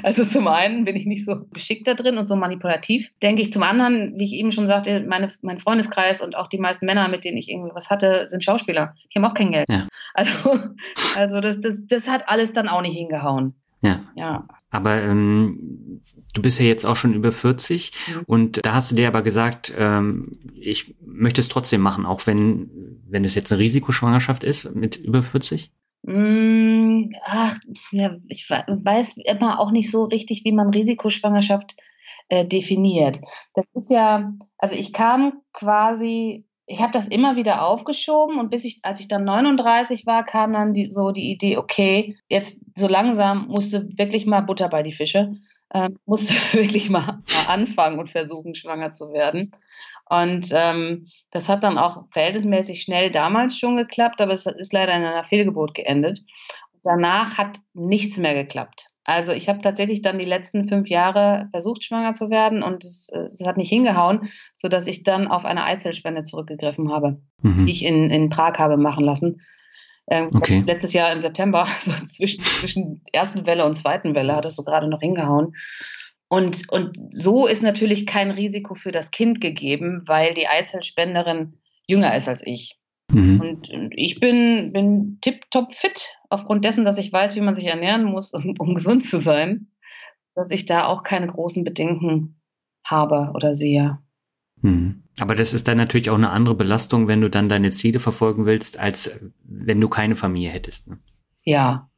[0.02, 3.52] Also zum einen bin ich nicht so geschickt da drin und so manipulativ, denke ich.
[3.52, 7.08] Zum anderen, wie ich eben schon sagte, meine, mein Freundeskreis und auch die meisten Männer,
[7.08, 8.94] mit denen ich irgendwie was hatte, sind Schauspieler.
[9.10, 9.68] Die haben auch kein Geld.
[9.68, 9.88] Ja.
[10.14, 10.58] Also,
[11.16, 13.54] also das, das, das hat alles dann auch nicht hingehauen.
[13.80, 14.00] Ja.
[14.14, 14.46] ja.
[14.70, 16.02] Aber ähm,
[16.34, 18.22] du bist ja jetzt auch schon über 40 mhm.
[18.26, 23.00] und da hast du dir aber gesagt, ähm, ich möchte es trotzdem machen, auch wenn,
[23.08, 25.72] wenn es jetzt eine Risikoschwangerschaft ist mit über 40?
[26.02, 27.58] Mm, ach,
[27.90, 31.74] ja, ich weiß immer auch nicht so richtig, wie man Risikoschwangerschaft
[32.28, 33.20] äh, definiert.
[33.54, 38.64] Das ist ja, also ich kam quasi ich habe das immer wieder aufgeschoben und bis
[38.64, 42.86] ich, als ich dann 39 war, kam dann die, so die Idee, okay, jetzt so
[42.86, 45.34] langsam musste wirklich mal Butter bei die Fische,
[45.70, 49.52] äh, musste wirklich mal, mal, anfangen und versuchen, schwanger zu werden.
[50.10, 54.94] Und ähm, das hat dann auch verhältnismäßig schnell damals schon geklappt, aber es ist leider
[54.94, 56.20] in einer Fehlgeburt geendet.
[56.82, 58.90] danach hat nichts mehr geklappt.
[59.08, 63.08] Also ich habe tatsächlich dann die letzten fünf Jahre versucht, schwanger zu werden und es,
[63.08, 67.64] es hat nicht hingehauen, sodass ich dann auf eine Eizellspende zurückgegriffen habe, mhm.
[67.64, 69.40] die ich in, in Prag habe machen lassen.
[70.08, 70.62] Ähm, okay.
[70.66, 74.62] Letztes Jahr im September, so zwischen, zwischen ersten Welle und zweiten Welle, hat es so
[74.62, 75.54] gerade noch hingehauen.
[76.28, 81.54] Und, und so ist natürlich kein Risiko für das Kind gegeben, weil die Eizellspenderin
[81.86, 82.77] jünger ist als ich.
[83.10, 83.40] Mhm.
[83.40, 87.66] Und, und, ich bin, bin tipptopp fit, aufgrund dessen, dass ich weiß, wie man sich
[87.66, 89.68] ernähren muss, um, um gesund zu sein,
[90.34, 92.40] dass ich da auch keine großen Bedenken
[92.84, 93.98] habe oder sehe.
[94.62, 95.02] Mhm.
[95.20, 98.46] Aber das ist dann natürlich auch eine andere Belastung, wenn du dann deine Ziele verfolgen
[98.46, 100.88] willst, als wenn du keine Familie hättest.
[100.88, 100.98] Ne?
[101.42, 101.90] Ja,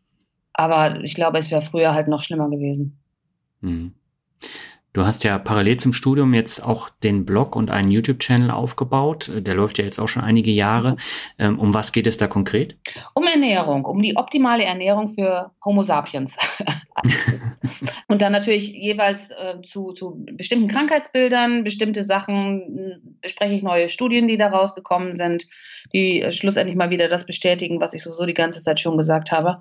[0.52, 2.98] aber ich glaube, es wäre früher halt noch schlimmer gewesen.
[3.60, 3.94] Mhm.
[4.92, 9.30] Du hast ja parallel zum Studium jetzt auch den Blog und einen YouTube-Channel aufgebaut.
[9.32, 10.96] Der läuft ja jetzt auch schon einige Jahre.
[11.38, 12.76] Ähm, um was geht es da konkret?
[13.14, 16.36] Um Ernährung, um die optimale Ernährung für Homo sapiens.
[18.08, 24.26] und dann natürlich jeweils äh, zu, zu bestimmten Krankheitsbildern, bestimmte Sachen bespreche ich neue Studien,
[24.26, 25.46] die da rausgekommen sind,
[25.92, 29.30] die äh, schlussendlich mal wieder das bestätigen, was ich so, die ganze Zeit schon gesagt
[29.30, 29.60] habe.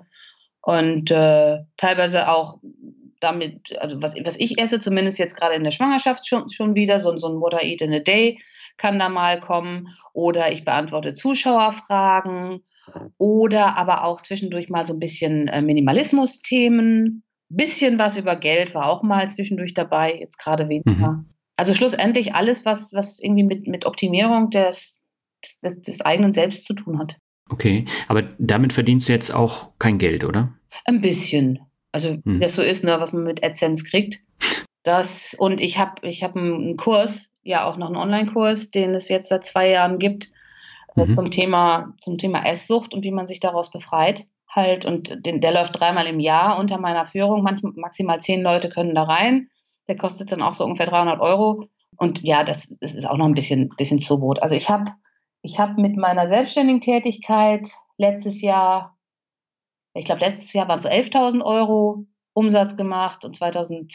[0.62, 2.58] Und äh, teilweise auch
[3.20, 7.00] damit, also was, was ich esse, zumindest jetzt gerade in der Schwangerschaft schon, schon wieder,
[7.00, 8.38] so, so ein What I Eat in a Day
[8.76, 9.88] kann da mal kommen.
[10.12, 12.60] Oder ich beantworte Zuschauerfragen.
[13.18, 17.22] Oder aber auch zwischendurch mal so ein bisschen äh, Minimalismus-Themen.
[17.48, 21.12] Bisschen was über Geld war auch mal zwischendurch dabei, jetzt gerade weniger.
[21.12, 21.30] Mhm.
[21.56, 25.02] Also schlussendlich alles, was, was irgendwie mit, mit Optimierung des,
[25.62, 27.16] des, des eigenen Selbst zu tun hat.
[27.50, 30.54] Okay, aber damit verdienst du jetzt auch kein Geld, oder?
[30.84, 31.58] Ein bisschen.
[31.92, 32.40] Also wie hm.
[32.40, 34.20] das so ist, ne, was man mit AdSense kriegt.
[34.82, 39.08] Das, und ich habe ich hab einen Kurs, ja auch noch einen Online-Kurs, den es
[39.08, 40.30] jetzt seit zwei Jahren gibt,
[40.96, 41.12] äh, mhm.
[41.12, 44.26] zum Thema, zum Thema Esssucht und wie man sich daraus befreit.
[44.48, 47.42] Halt, und den, der läuft dreimal im Jahr unter meiner Führung.
[47.42, 49.48] Manchmal, maximal zehn Leute können da rein.
[49.86, 51.68] Der kostet dann auch so ungefähr 300 Euro.
[51.96, 54.42] Und ja, das, das ist auch noch ein bisschen, bisschen Zubrot.
[54.42, 54.92] Also ich habe
[55.42, 58.96] ich hab mit meiner selbstständigen Tätigkeit letztes Jahr
[59.94, 63.90] ich glaube, letztes Jahr waren es so 11.000 Euro Umsatz gemacht und 2019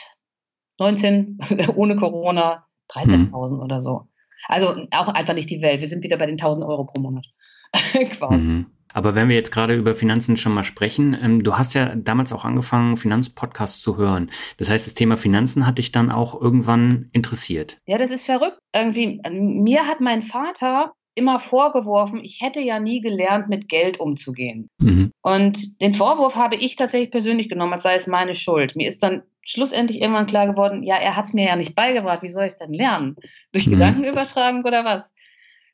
[1.76, 3.62] ohne Corona 13.000 mhm.
[3.62, 4.08] oder so.
[4.48, 5.82] Also auch einfach nicht die Welt.
[5.82, 7.26] Wir sind wieder bei den 1.000 Euro pro Monat.
[8.30, 8.68] mhm.
[8.94, 12.32] Aber wenn wir jetzt gerade über Finanzen schon mal sprechen, ähm, du hast ja damals
[12.32, 14.30] auch angefangen, Finanzpodcasts zu hören.
[14.58, 17.78] Das heißt, das Thema Finanzen hat dich dann auch irgendwann interessiert.
[17.88, 18.60] Ja, das ist verrückt.
[18.74, 24.70] Irgendwie, mir hat mein Vater immer vorgeworfen, ich hätte ja nie gelernt, mit Geld umzugehen.
[24.80, 25.12] Mhm.
[25.22, 28.76] Und den Vorwurf habe ich tatsächlich persönlich genommen, als sei es meine Schuld.
[28.76, 32.22] Mir ist dann schlussendlich irgendwann klar geworden, ja, er hat es mir ja nicht beigebracht,
[32.22, 33.16] wie soll ich es denn lernen?
[33.54, 33.72] Durch mhm.
[33.72, 35.14] Gedankenübertragung oder was?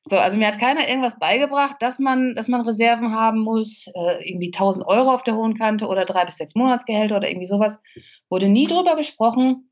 [0.04, 4.28] So, also mir hat keiner irgendwas beigebracht, dass man, dass man Reserven haben muss, äh,
[4.28, 7.80] irgendwie 1000 Euro auf der hohen Kante oder drei bis sechs Monatsgehälter oder irgendwie sowas.
[8.30, 9.70] Wurde nie drüber gesprochen.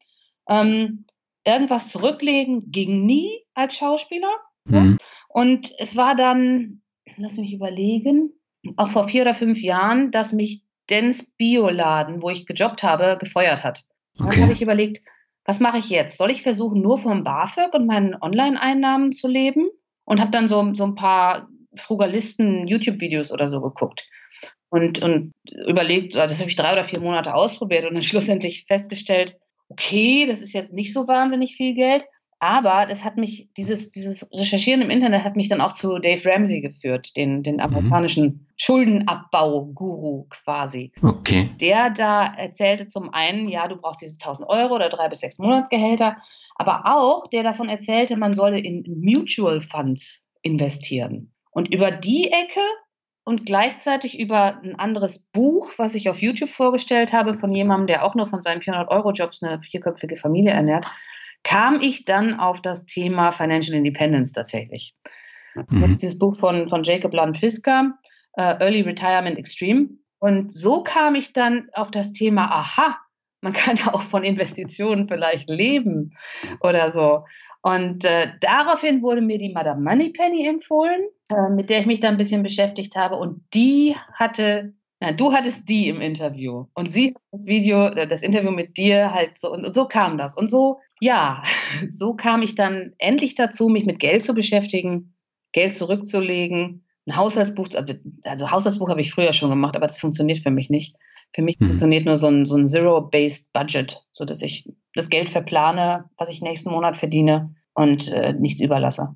[0.47, 1.05] Ähm,
[1.45, 4.29] irgendwas zurücklegen ging nie als Schauspieler.
[4.65, 4.99] Mhm.
[5.29, 6.81] Und es war dann,
[7.15, 8.33] lass mich überlegen,
[8.75, 13.63] auch vor vier oder fünf Jahren, dass mich Dens Bioladen, wo ich gejobbt habe, gefeuert
[13.63, 13.83] hat.
[14.19, 14.29] Okay.
[14.31, 15.01] Dann habe ich überlegt,
[15.45, 16.17] was mache ich jetzt?
[16.17, 19.69] Soll ich versuchen, nur vom BAföG und meinen Online-Einnahmen zu leben?
[20.03, 24.07] Und habe dann so, so ein paar Frugalisten-YouTube-Videos oder so geguckt
[24.69, 25.33] und, und
[25.67, 29.35] überlegt, das habe ich drei oder vier Monate ausprobiert und dann schlussendlich festgestellt,
[29.69, 32.05] okay, das ist jetzt nicht so wahnsinnig viel Geld,
[32.39, 36.23] aber das hat mich, dieses, dieses Recherchieren im Internet hat mich dann auch zu Dave
[36.25, 37.61] Ramsey geführt, den, den mhm.
[37.61, 38.45] amerikanischen mhm.
[38.55, 40.93] Schuldenabbau-Guru quasi.
[41.01, 41.49] Okay.
[41.59, 45.37] Der da erzählte zum einen, ja, du brauchst diese 1000 Euro oder drei bis sechs
[45.37, 46.17] Monatsgehälter,
[46.55, 51.33] aber auch der davon erzählte, man solle in Mutual Funds investieren.
[51.51, 52.61] Und über die Ecke
[53.25, 58.05] und gleichzeitig über ein anderes Buch, was ich auf YouTube vorgestellt habe, von jemandem, der
[58.05, 60.85] auch nur von seinen 400-Euro-Jobs eine vierköpfige Familie ernährt,
[61.43, 64.95] kam ich dann auf das Thema Financial Independence tatsächlich.
[65.55, 65.89] Mhm.
[65.89, 67.93] Jetzt dieses Buch von, von Jacob Land-Fisker,
[68.37, 69.89] uh, Early Retirement Extreme.
[70.19, 72.97] Und so kam ich dann auf das Thema, aha,
[73.41, 76.15] man kann ja auch von Investitionen vielleicht leben
[76.61, 77.23] oder so.
[77.61, 82.15] Und äh, daraufhin wurde mir die Madame Moneypenny empfohlen, äh, mit der ich mich dann
[82.15, 83.17] ein bisschen beschäftigt habe.
[83.17, 88.07] Und die hatte Nein, du hattest die im Interview und sie hat das Video, äh,
[88.07, 90.35] das Interview mit dir halt so und so kam das.
[90.35, 91.43] Und so, ja,
[91.89, 95.15] so kam ich dann endlich dazu, mich mit Geld zu beschäftigen,
[95.53, 97.69] Geld zurückzulegen, ein Haushaltsbuch,
[98.23, 100.95] also Haushaltsbuch habe ich früher schon gemacht, aber das funktioniert für mich nicht.
[101.33, 101.67] Für mich hm.
[101.67, 106.41] funktioniert nur so ein, so ein Zero-Based Budget, sodass ich das Geld verplane, was ich
[106.41, 109.15] nächsten Monat verdiene und äh, nichts überlasse.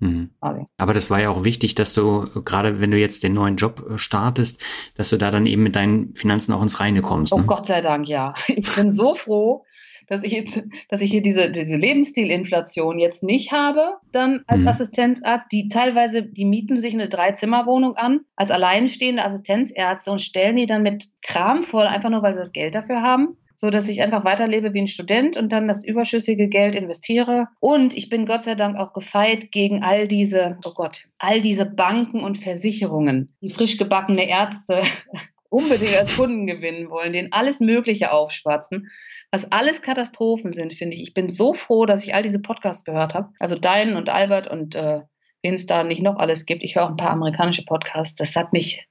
[0.00, 0.30] Mhm.
[0.78, 3.86] Aber das war ja auch wichtig, dass du, gerade wenn du jetzt den neuen Job
[3.88, 4.62] äh, startest,
[4.96, 7.32] dass du da dann eben mit deinen Finanzen auch ins Reine kommst.
[7.32, 7.42] Oh ne?
[7.44, 8.34] Oh Gott sei Dank, ja.
[8.48, 9.64] Ich bin so froh,
[10.08, 14.68] dass ich jetzt, dass ich hier diese, diese Lebensstilinflation jetzt nicht habe, dann als mhm.
[14.68, 15.46] Assistenzarzt.
[15.52, 20.82] Die teilweise, die mieten sich eine Dreizimmerwohnung an, als alleinstehende Assistenzärzte und stellen die dann
[20.82, 23.36] mit Kram voll, einfach nur weil sie das Geld dafür haben.
[23.60, 27.48] So dass ich einfach weiterlebe wie ein Student und dann das überschüssige Geld investiere.
[27.60, 31.66] Und ich bin Gott sei Dank auch gefeit gegen all diese, oh Gott, all diese
[31.66, 34.80] Banken und Versicherungen, die frisch gebackene Ärzte
[35.50, 38.88] unbedingt als Kunden gewinnen wollen, denen alles Mögliche aufschwatzen,
[39.30, 41.02] was alles Katastrophen sind, finde ich.
[41.02, 43.28] Ich bin so froh, dass ich all diese Podcasts gehört habe.
[43.38, 45.02] Also deinen und Albert und äh,
[45.42, 46.62] wen es da nicht noch alles gibt.
[46.62, 48.14] Ich höre auch ein paar amerikanische Podcasts.
[48.14, 48.88] Das hat mich,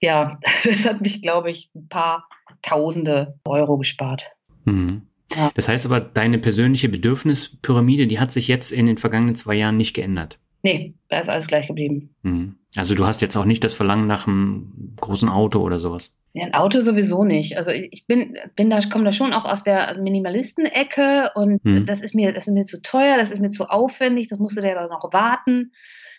[0.00, 2.28] ja, das hat mich, glaube ich, ein paar
[2.62, 4.32] Tausende Euro gespart.
[4.64, 5.02] Mhm.
[5.36, 5.50] Ja.
[5.54, 9.76] Das heißt aber, deine persönliche Bedürfnispyramide, die hat sich jetzt in den vergangenen zwei Jahren
[9.76, 10.38] nicht geändert.
[10.62, 12.14] Nee, da ist alles gleich geblieben.
[12.22, 12.56] Mhm.
[12.76, 16.14] Also du hast jetzt auch nicht das Verlangen nach einem großen Auto oder sowas.
[16.34, 17.56] Ja, ein Auto sowieso nicht.
[17.56, 21.86] Also ich bin, bin da, komme da schon auch aus der Minimalisten-Ecke und hm.
[21.86, 24.56] das ist mir, das ist mir zu teuer, das ist mir zu aufwendig, das musst
[24.56, 25.72] du dir dann noch warten.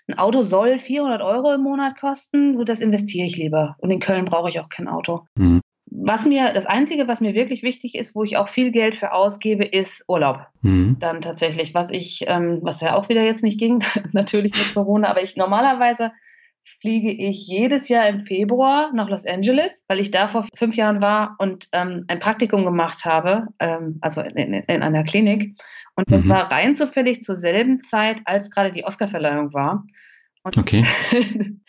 [0.08, 3.76] Ein Auto soll 400 Euro im Monat kosten, das investiere ich lieber.
[3.78, 5.26] Und in Köln brauche ich auch kein Auto.
[5.38, 5.62] Hm.
[5.92, 9.12] Was mir, das Einzige, was mir wirklich wichtig ist, wo ich auch viel Geld für
[9.12, 10.46] ausgebe, ist Urlaub.
[10.62, 10.98] Mhm.
[11.00, 15.10] Dann tatsächlich, was ich, ähm, was ja auch wieder jetzt nicht ging, natürlich mit Corona,
[15.10, 16.12] aber ich normalerweise
[16.82, 21.02] fliege ich jedes Jahr im Februar nach Los Angeles, weil ich da vor fünf Jahren
[21.02, 25.58] war und ähm, ein Praktikum gemacht habe, ähm, also in, in, in, einer Klinik.
[25.96, 26.30] Und das mhm.
[26.30, 29.86] war rein zufällig zur selben Zeit, als gerade die Oscarverleihung war.
[30.44, 30.86] Und, okay.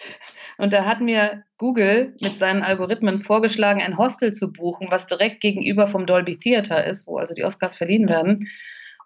[0.60, 5.40] und da hat mir Google mit seinen Algorithmen vorgeschlagen, ein Hostel zu buchen, was direkt
[5.40, 8.46] gegenüber vom Dolby Theater ist, wo also die Oscars verliehen werden.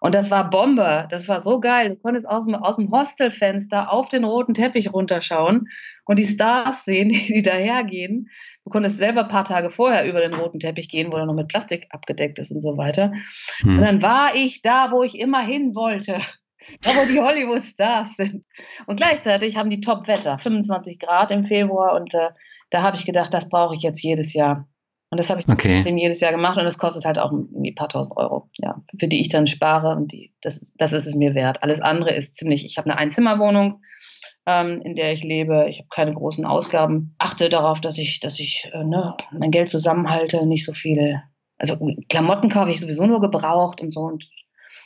[0.01, 1.07] Und das war Bombe.
[1.09, 1.89] Das war so geil.
[1.89, 5.69] Du konntest aus dem, aus dem Hostelfenster auf den roten Teppich runterschauen
[6.05, 8.29] und die Stars sehen, die, die dahergehen.
[8.63, 11.33] Du konntest selber ein paar Tage vorher über den roten Teppich gehen, wo er noch
[11.33, 13.13] mit Plastik abgedeckt ist und so weiter.
[13.61, 13.77] Hm.
[13.77, 16.19] Und dann war ich da, wo ich immer hin wollte.
[16.81, 18.45] Da, wo die Hollywood-Stars sind.
[18.85, 21.95] Und gleichzeitig haben die Top-Wetter, 25 Grad im Februar.
[21.95, 22.29] Und äh,
[22.69, 24.67] da habe ich gedacht, das brauche ich jetzt jedes Jahr.
[25.15, 25.83] Und das habe ich okay.
[25.83, 28.81] dem jedes Jahr gemacht und das kostet halt auch irgendwie ein paar tausend Euro, ja,
[28.99, 31.63] für die ich dann spare und die, das, das ist es mir wert.
[31.63, 33.81] Alles andere ist ziemlich, ich habe eine Einzimmerwohnung,
[34.45, 38.39] ähm, in der ich lebe, ich habe keine großen Ausgaben, achte darauf, dass ich, dass
[38.39, 41.23] ich äh, ne, mein Geld zusammenhalte, nicht so viele,
[41.57, 41.77] also
[42.09, 44.27] Klamotten kaufe ich sowieso nur gebraucht und so und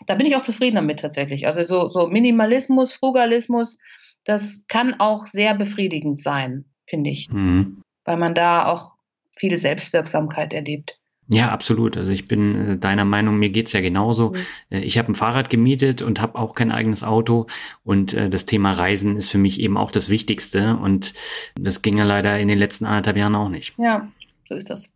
[0.07, 1.47] da bin ich auch zufrieden damit tatsächlich.
[1.47, 3.77] Also so, so Minimalismus, Frugalismus,
[4.23, 7.29] das kann auch sehr befriedigend sein, finde ich.
[7.29, 7.81] Mhm.
[8.05, 8.91] Weil man da auch
[9.37, 10.99] viel Selbstwirksamkeit erlebt.
[11.31, 11.95] Ja, absolut.
[11.95, 14.31] Also ich bin äh, deiner Meinung, mir geht's ja genauso.
[14.31, 14.45] Mhm.
[14.71, 17.45] Äh, ich habe ein Fahrrad gemietet und habe auch kein eigenes Auto.
[17.83, 20.75] Und äh, das Thema Reisen ist für mich eben auch das Wichtigste.
[20.77, 21.13] Und
[21.55, 23.75] das ging ja leider in den letzten anderthalb Jahren auch nicht.
[23.77, 24.07] Ja,
[24.45, 24.91] so ist das.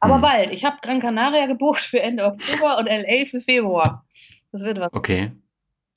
[0.00, 0.22] Aber hm.
[0.22, 0.50] bald.
[0.50, 4.04] Ich habe Gran Canaria gebucht für Ende Oktober und LA für Februar.
[4.54, 4.92] Das wird was.
[4.92, 5.32] Okay.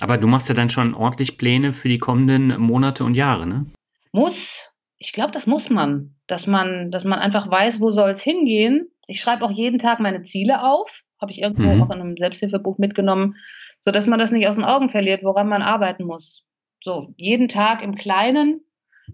[0.01, 3.65] Aber du machst ja dann schon ordentlich Pläne für die kommenden Monate und Jahre, ne?
[4.11, 4.69] Muss.
[4.97, 8.89] Ich glaube, das muss man dass man, dass man einfach weiß, wo soll es hingehen.
[9.07, 11.81] Ich schreibe auch jeden Tag meine Ziele auf, habe ich irgendwo mhm.
[11.81, 13.35] auch in einem Selbsthilfebuch mitgenommen,
[13.79, 16.45] so dass man das nicht aus den Augen verliert, woran man arbeiten muss.
[16.83, 18.61] So jeden Tag im Kleinen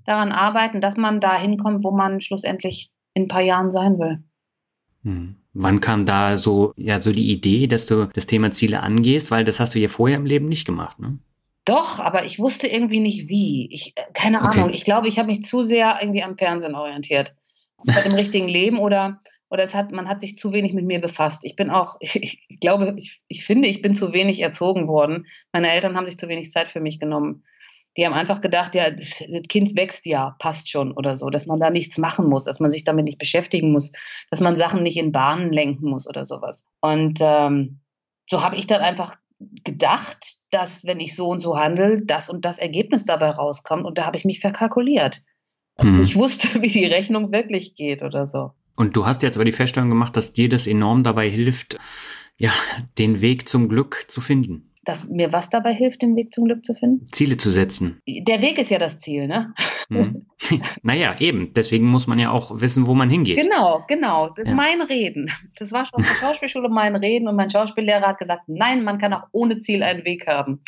[0.05, 4.23] daran arbeiten, dass man da hinkommt, wo man schlussendlich in ein paar Jahren sein will.
[5.03, 5.35] Mhm.
[5.53, 9.29] Wann kam da so, ja, so die Idee, dass du das Thema Ziele angehst?
[9.29, 11.19] Weil das hast du ja vorher im Leben nicht gemacht, ne?
[11.65, 13.69] Doch, aber ich wusste irgendwie nicht wie.
[13.71, 14.59] Ich, äh, keine okay.
[14.59, 14.73] Ahnung.
[14.73, 17.35] Ich glaube, ich habe mich zu sehr irgendwie am Fernsehen orientiert.
[17.85, 20.99] Bei dem richtigen Leben oder, oder es hat, man hat sich zu wenig mit mir
[20.99, 21.45] befasst.
[21.45, 25.27] Ich bin auch, ich, ich glaube, ich, ich finde, ich bin zu wenig erzogen worden.
[25.53, 27.43] Meine Eltern haben sich zu wenig Zeit für mich genommen.
[27.95, 31.59] Die haben einfach gedacht, ja, das Kind wächst ja, passt schon oder so, dass man
[31.59, 33.91] da nichts machen muss, dass man sich damit nicht beschäftigen muss,
[34.31, 36.65] dass man Sachen nicht in Bahnen lenken muss oder sowas.
[36.81, 37.81] Und ähm,
[38.27, 39.17] so habe ich dann einfach
[39.63, 43.85] gedacht, dass wenn ich so und so handle, das und das Ergebnis dabei rauskommt.
[43.85, 45.21] Und da habe ich mich verkalkuliert.
[45.79, 46.01] Hm.
[46.01, 48.51] Ich wusste, wie die Rechnung wirklich geht oder so.
[48.75, 51.77] Und du hast jetzt aber die Feststellung gemacht, dass dir das enorm dabei hilft,
[52.37, 52.51] ja,
[52.97, 56.65] den Weg zum Glück zu finden dass mir was dabei hilft, den Weg zum Glück
[56.65, 57.07] zu finden?
[57.11, 58.01] Ziele zu setzen.
[58.07, 59.53] Der Weg ist ja das Ziel, ne?
[59.89, 60.25] Mhm.
[60.83, 61.53] naja, eben.
[61.53, 63.41] Deswegen muss man ja auch wissen, wo man hingeht.
[63.41, 64.33] Genau, genau.
[64.43, 64.53] Ja.
[64.53, 65.31] Mein Reden.
[65.57, 68.97] Das war schon auf der Schauspielschule mein Reden und mein Schauspiellehrer hat gesagt, nein, man
[68.97, 70.61] kann auch ohne Ziel einen Weg haben.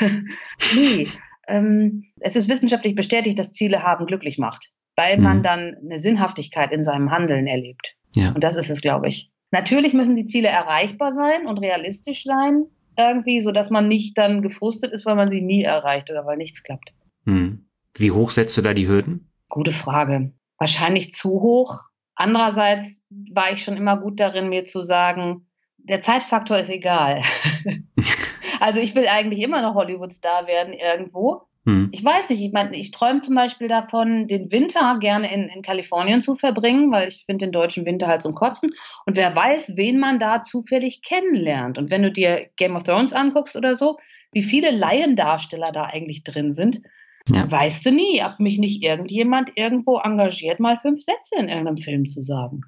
[0.74, 1.08] nee.
[1.48, 5.22] Ähm, es ist wissenschaftlich bestätigt, dass Ziele haben glücklich macht, weil mhm.
[5.22, 7.94] man dann eine Sinnhaftigkeit in seinem Handeln erlebt.
[8.14, 8.32] Ja.
[8.32, 9.30] Und das ist es, glaube ich.
[9.50, 12.64] Natürlich müssen die Ziele erreichbar sein und realistisch sein,
[12.96, 16.62] irgendwie, sodass man nicht dann gefrustet ist, weil man sie nie erreicht oder weil nichts
[16.62, 16.92] klappt.
[17.26, 17.66] Hm.
[17.94, 19.30] Wie hoch setzt du da die Hürden?
[19.48, 20.32] Gute Frage.
[20.58, 21.80] Wahrscheinlich zu hoch.
[22.14, 25.46] Andererseits war ich schon immer gut darin, mir zu sagen,
[25.78, 27.22] der Zeitfaktor ist egal.
[28.60, 31.42] also ich will eigentlich immer noch Hollywood-Star werden irgendwo.
[31.64, 31.90] Hm.
[31.92, 35.62] Ich weiß nicht, ich, mein, ich träume zum Beispiel davon, den Winter gerne in, in
[35.62, 38.70] Kalifornien zu verbringen, weil ich finde den deutschen Winter halt zum Kotzen.
[39.06, 41.78] Und wer weiß, wen man da zufällig kennenlernt.
[41.78, 43.98] Und wenn du dir Game of Thrones anguckst oder so,
[44.32, 46.82] wie viele Laiendarsteller da eigentlich drin sind,
[47.28, 47.48] ja.
[47.48, 52.06] weißt du nie, ob mich nicht irgendjemand irgendwo engagiert, mal fünf Sätze in irgendeinem Film
[52.06, 52.62] zu sagen.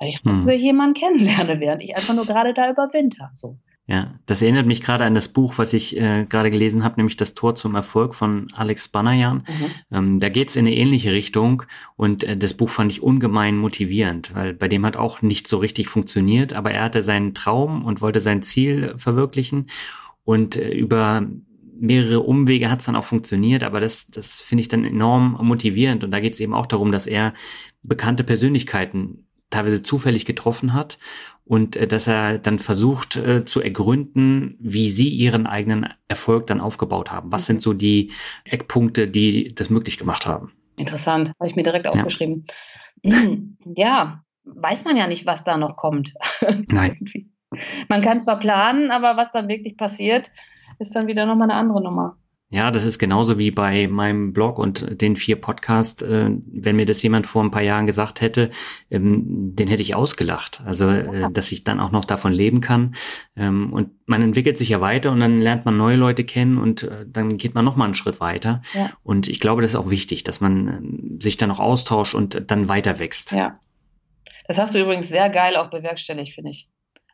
[0.00, 0.48] Weil ich hm.
[0.58, 3.30] jemanden kennenlerne, während ich einfach nur gerade da überwinter.
[3.34, 3.58] So.
[3.88, 7.16] Ja, das erinnert mich gerade an das Buch, was ich äh, gerade gelesen habe, nämlich
[7.16, 9.38] Das Tor zum Erfolg von Alex Banayan.
[9.38, 9.96] Mhm.
[9.96, 11.64] Ähm, da geht's in eine ähnliche Richtung
[11.96, 15.58] und äh, das Buch fand ich ungemein motivierend, weil bei dem hat auch nicht so
[15.58, 19.66] richtig funktioniert, aber er hatte seinen Traum und wollte sein Ziel verwirklichen
[20.22, 21.26] und äh, über
[21.74, 26.12] mehrere Umwege hat's dann auch funktioniert, aber das, das finde ich dann enorm motivierend und
[26.12, 27.34] da geht's eben auch darum, dass er
[27.82, 30.98] bekannte Persönlichkeiten teilweise zufällig getroffen hat
[31.52, 36.62] und äh, dass er dann versucht äh, zu ergründen, wie sie ihren eigenen Erfolg dann
[36.62, 37.30] aufgebaut haben.
[37.30, 38.10] Was sind so die
[38.46, 40.52] Eckpunkte, die das möglich gemacht haben?
[40.76, 42.46] Interessant, habe ich mir direkt aufgeschrieben.
[43.02, 43.18] Ja.
[43.76, 46.14] ja, weiß man ja nicht, was da noch kommt.
[46.68, 47.04] Nein.
[47.90, 50.30] man kann zwar planen, aber was dann wirklich passiert,
[50.78, 52.16] ist dann wieder nochmal eine andere Nummer.
[52.52, 56.02] Ja, das ist genauso wie bei meinem Blog und den vier Podcasts.
[56.02, 58.50] Äh, wenn mir das jemand vor ein paar Jahren gesagt hätte,
[58.90, 60.62] ähm, den hätte ich ausgelacht.
[60.66, 62.94] Also, äh, dass ich dann auch noch davon leben kann.
[63.36, 66.82] Ähm, und man entwickelt sich ja weiter und dann lernt man neue Leute kennen und
[66.82, 68.60] äh, dann geht man noch mal einen Schritt weiter.
[68.74, 68.90] Ja.
[69.02, 72.50] Und ich glaube, das ist auch wichtig, dass man äh, sich dann noch austauscht und
[72.50, 73.32] dann weiter wächst.
[73.32, 73.60] Ja.
[74.46, 76.68] Das hast du übrigens sehr geil auch bewerkstelligt, finde ich.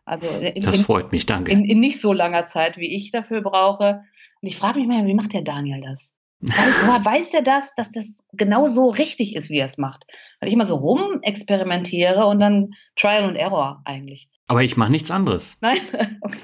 [0.05, 1.53] Also in, das freut mich, danke.
[1.53, 4.03] In, in nicht so langer Zeit, wie ich dafür brauche
[4.41, 6.17] und ich frage mich mal, wie macht der Daniel das?
[6.41, 10.07] Woher weiß er das, dass das genau so richtig ist, wie er es macht?
[10.39, 14.29] Weil ich immer so rum experimentiere und dann Trial und Error eigentlich.
[14.47, 15.59] Aber ich mache nichts anderes.
[15.61, 15.79] Nein?
[16.21, 16.39] Okay.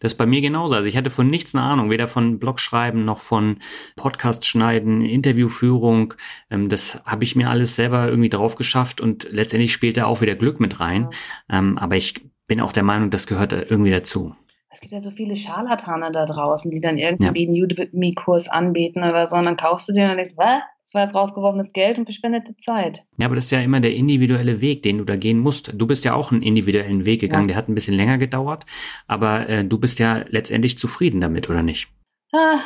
[0.00, 0.74] Das ist bei mir genauso.
[0.74, 3.58] Also ich hatte von nichts eine Ahnung, weder von Blogschreiben noch von
[3.96, 6.14] Podcast schneiden, Interviewführung.
[6.50, 10.20] Ähm, das habe ich mir alles selber irgendwie drauf geschafft und letztendlich spielt da auch
[10.22, 11.10] wieder Glück mit rein.
[11.50, 11.58] Ja.
[11.58, 12.14] Ähm, aber ich
[12.46, 14.34] bin auch der Meinung, das gehört irgendwie dazu
[14.70, 17.48] es gibt ja so viele Scharlatane da draußen, die dann irgendwie ja.
[17.48, 20.60] einen Udemy-Kurs anbieten oder so, und dann kaufst du den und denkst, was?
[20.82, 23.04] Das war jetzt rausgeworfenes Geld und verschwendete Zeit.
[23.18, 25.72] Ja, aber das ist ja immer der individuelle Weg, den du da gehen musst.
[25.74, 27.48] Du bist ja auch einen individuellen Weg gegangen, ja.
[27.48, 28.64] der hat ein bisschen länger gedauert,
[29.06, 31.88] aber äh, du bist ja letztendlich zufrieden damit, oder nicht?
[32.32, 32.60] Ah,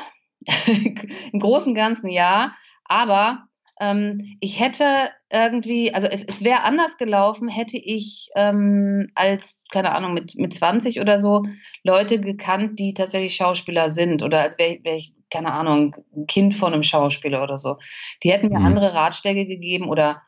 [1.32, 2.52] Im Großen und Ganzen ja,
[2.84, 3.48] aber
[3.80, 9.92] ähm, ich hätte irgendwie, also es, es wäre anders gelaufen, hätte ich ähm, als, keine
[9.92, 11.44] Ahnung, mit, mit 20 oder so
[11.82, 16.54] Leute gekannt, die tatsächlich Schauspieler sind oder als wäre wär ich, keine Ahnung, ein Kind
[16.54, 17.78] von einem Schauspieler oder so.
[18.22, 18.66] Die hätten mir mhm.
[18.66, 20.22] andere Ratschläge gegeben oder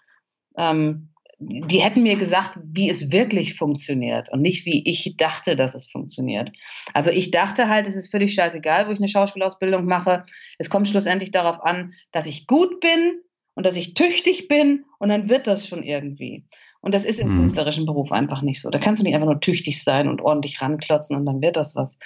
[0.57, 5.74] ähm, die hätten mir gesagt, wie es wirklich funktioniert und nicht wie ich dachte, dass
[5.74, 6.51] es funktioniert.
[6.95, 10.24] Also ich dachte halt, es ist völlig scheißegal, wo ich eine Schauspielausbildung mache.
[10.59, 13.20] Es kommt schlussendlich darauf an, dass ich gut bin
[13.55, 16.44] und dass ich tüchtig bin und dann wird das schon irgendwie.
[16.80, 17.40] Und das ist im hm.
[17.40, 18.68] künstlerischen Beruf einfach nicht so.
[18.68, 21.74] Da kannst du nicht einfach nur tüchtig sein und ordentlich ranklotzen und dann wird das
[21.74, 21.98] was.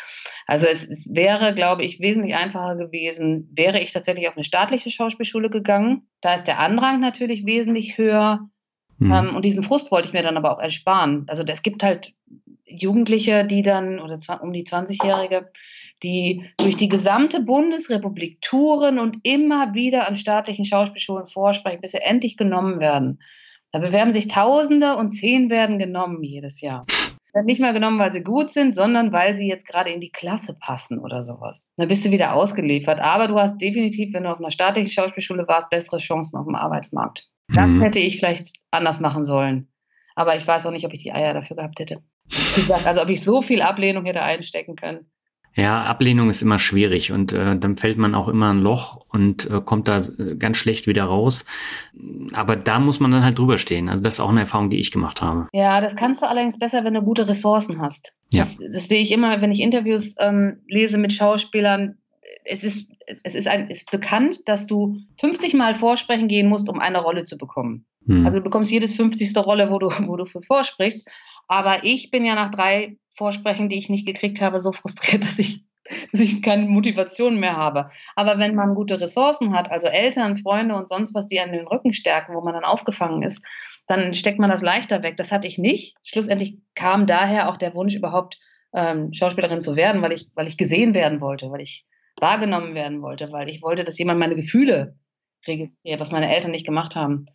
[0.46, 4.90] Also es, es wäre, glaube ich, wesentlich einfacher gewesen, wäre ich tatsächlich auf eine staatliche
[4.90, 6.06] Schauspielschule gegangen.
[6.20, 8.48] Da ist der Andrang natürlich wesentlich höher.
[9.00, 9.12] Hm.
[9.12, 11.24] Ähm, und diesen Frust wollte ich mir dann aber auch ersparen.
[11.26, 12.14] Also es gibt halt
[12.64, 15.50] Jugendliche, die dann, oder um die 20-Jährige,
[15.98, 21.98] die durch die gesamte Bundesrepublik touren und immer wieder an staatlichen Schauspielschulen vorsprechen, bis sie
[21.98, 23.20] endlich genommen werden.
[23.72, 26.86] Da bewerben sich Tausende und zehn werden genommen jedes Jahr.
[27.34, 30.10] Werden nicht mal genommen, weil sie gut sind, sondern weil sie jetzt gerade in die
[30.10, 31.70] Klasse passen oder sowas.
[31.76, 33.00] Da bist du wieder ausgeliefert.
[33.00, 36.54] Aber du hast definitiv, wenn du auf einer staatlichen Schauspielschule warst, bessere Chancen auf dem
[36.54, 37.28] Arbeitsmarkt.
[37.48, 37.82] Das mhm.
[37.82, 39.68] hätte ich vielleicht anders machen sollen.
[40.14, 42.02] Aber ich weiß auch nicht, ob ich die Eier dafür gehabt hätte.
[42.28, 45.10] Wie gesagt, also ob ich so viel Ablehnung hätte einstecken können.
[45.54, 49.50] Ja, Ablehnung ist immer schwierig und äh, dann fällt man auch immer ein Loch und
[49.50, 51.44] äh, kommt da äh, ganz schlecht wieder raus.
[52.32, 53.88] Aber da muss man dann halt drüber stehen.
[53.88, 55.48] Also das ist auch eine Erfahrung, die ich gemacht habe.
[55.52, 58.14] Ja, das kannst du allerdings besser, wenn du gute Ressourcen hast.
[58.32, 58.42] Ja.
[58.42, 61.98] Das, das sehe ich immer, wenn ich Interviews ähm, lese mit Schauspielern.
[62.44, 62.90] Es ist,
[63.24, 67.24] es ist, ein, ist bekannt, dass du 50 Mal vorsprechen gehen musst, um eine Rolle
[67.24, 67.84] zu bekommen.
[68.06, 68.24] Hm.
[68.24, 69.36] Also du bekommst jedes 50.
[69.38, 71.06] Rolle, wo du, wo du für vorsprichst.
[71.48, 75.38] Aber ich bin ja nach drei Vorsprechen, die ich nicht gekriegt habe, so frustriert, dass
[75.38, 75.64] ich,
[76.12, 77.90] dass ich keine Motivation mehr habe.
[78.14, 81.66] Aber wenn man gute Ressourcen hat, also Eltern, Freunde und sonst was, die an den
[81.66, 83.44] Rücken stärken, wo man dann aufgefangen ist,
[83.86, 85.16] dann steckt man das leichter weg.
[85.16, 85.96] Das hatte ich nicht.
[86.02, 88.38] Schlussendlich kam daher auch der Wunsch, überhaupt
[88.74, 91.86] ähm, Schauspielerin zu werden, weil ich, weil ich gesehen werden wollte, weil ich
[92.20, 94.96] wahrgenommen werden wollte, weil ich wollte, dass jemand meine Gefühle
[95.46, 97.26] registriert, was meine Eltern nicht gemacht haben.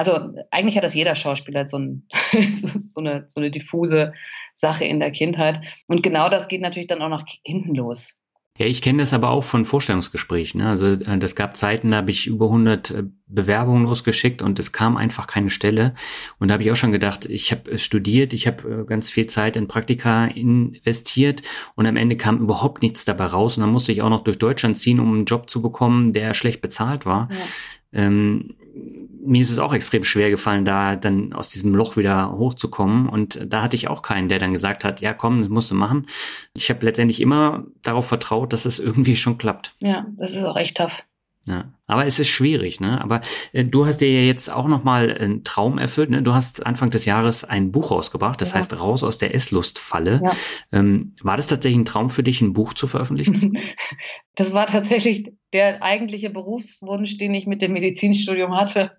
[0.00, 2.06] Also eigentlich hat das jeder Schauspieler so, ein,
[2.78, 4.14] so, eine, so eine diffuse
[4.54, 5.60] Sache in der Kindheit.
[5.88, 8.18] Und genau das geht natürlich dann auch nach hinten los.
[8.56, 10.62] Ja, ich kenne das aber auch von Vorstellungsgesprächen.
[10.62, 10.70] Ne?
[10.70, 14.72] Also äh, das gab Zeiten, da habe ich über 100 äh, Bewerbungen losgeschickt und es
[14.72, 15.94] kam einfach keine Stelle.
[16.38, 19.54] Und da habe ich auch schon gedacht, ich habe studiert, ich habe ganz viel Zeit
[19.54, 21.42] in Praktika investiert
[21.74, 23.58] und am Ende kam überhaupt nichts dabei raus.
[23.58, 26.32] Und dann musste ich auch noch durch Deutschland ziehen, um einen Job zu bekommen, der
[26.32, 27.28] schlecht bezahlt war.
[27.30, 27.36] Ja.
[27.92, 28.54] Ähm,
[29.22, 33.08] mir ist es auch extrem schwer gefallen, da dann aus diesem Loch wieder hochzukommen.
[33.08, 35.74] Und da hatte ich auch keinen, der dann gesagt hat, ja komm, das musst du
[35.74, 36.06] machen.
[36.54, 39.74] Ich habe letztendlich immer darauf vertraut, dass es irgendwie schon klappt.
[39.78, 41.04] Ja, das ist auch echt tough.
[41.46, 43.00] Ja, aber es ist schwierig, ne?
[43.00, 46.22] Aber äh, du hast dir ja jetzt auch noch mal einen Traum erfüllt, ne?
[46.22, 48.56] Du hast Anfang des Jahres ein Buch rausgebracht, das ja.
[48.56, 50.20] heißt Raus aus der Esslustfalle.
[50.22, 50.32] Ja.
[50.70, 53.58] Ähm, war das tatsächlich ein Traum für dich, ein Buch zu veröffentlichen?
[54.36, 58.92] das war tatsächlich der eigentliche Berufswunsch, den ich mit dem Medizinstudium hatte.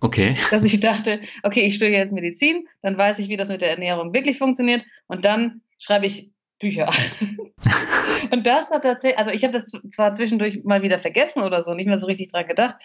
[0.00, 0.36] Okay.
[0.50, 3.70] Dass ich dachte, okay, ich studiere jetzt Medizin, dann weiß ich, wie das mit der
[3.70, 6.92] Ernährung wirklich funktioniert und dann schreibe ich Bücher.
[8.30, 11.74] und das hat tatsächlich, also ich habe das zwar zwischendurch mal wieder vergessen oder so,
[11.74, 12.76] nicht mehr so richtig dran gedacht,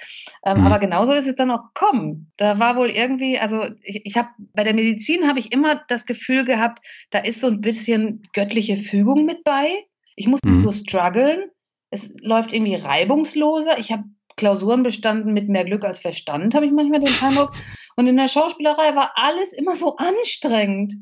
[0.44, 0.66] ähm, mhm.
[0.66, 2.32] aber genauso ist es dann auch gekommen.
[2.38, 6.06] Da war wohl irgendwie, also ich, ich habe bei der Medizin habe ich immer das
[6.08, 9.70] Gefühl gehabt, da ist so ein bisschen göttliche Fügung mit bei.
[10.16, 10.64] Ich musste mhm.
[10.64, 11.44] so strugglen.
[11.92, 13.78] Es läuft irgendwie reibungsloser.
[13.78, 14.04] Ich habe
[14.38, 17.52] Klausuren bestanden mit mehr Glück als Verstand, habe ich manchmal den Eindruck.
[17.98, 20.94] Und in der Schauspielerei war alles immer so anstrengend.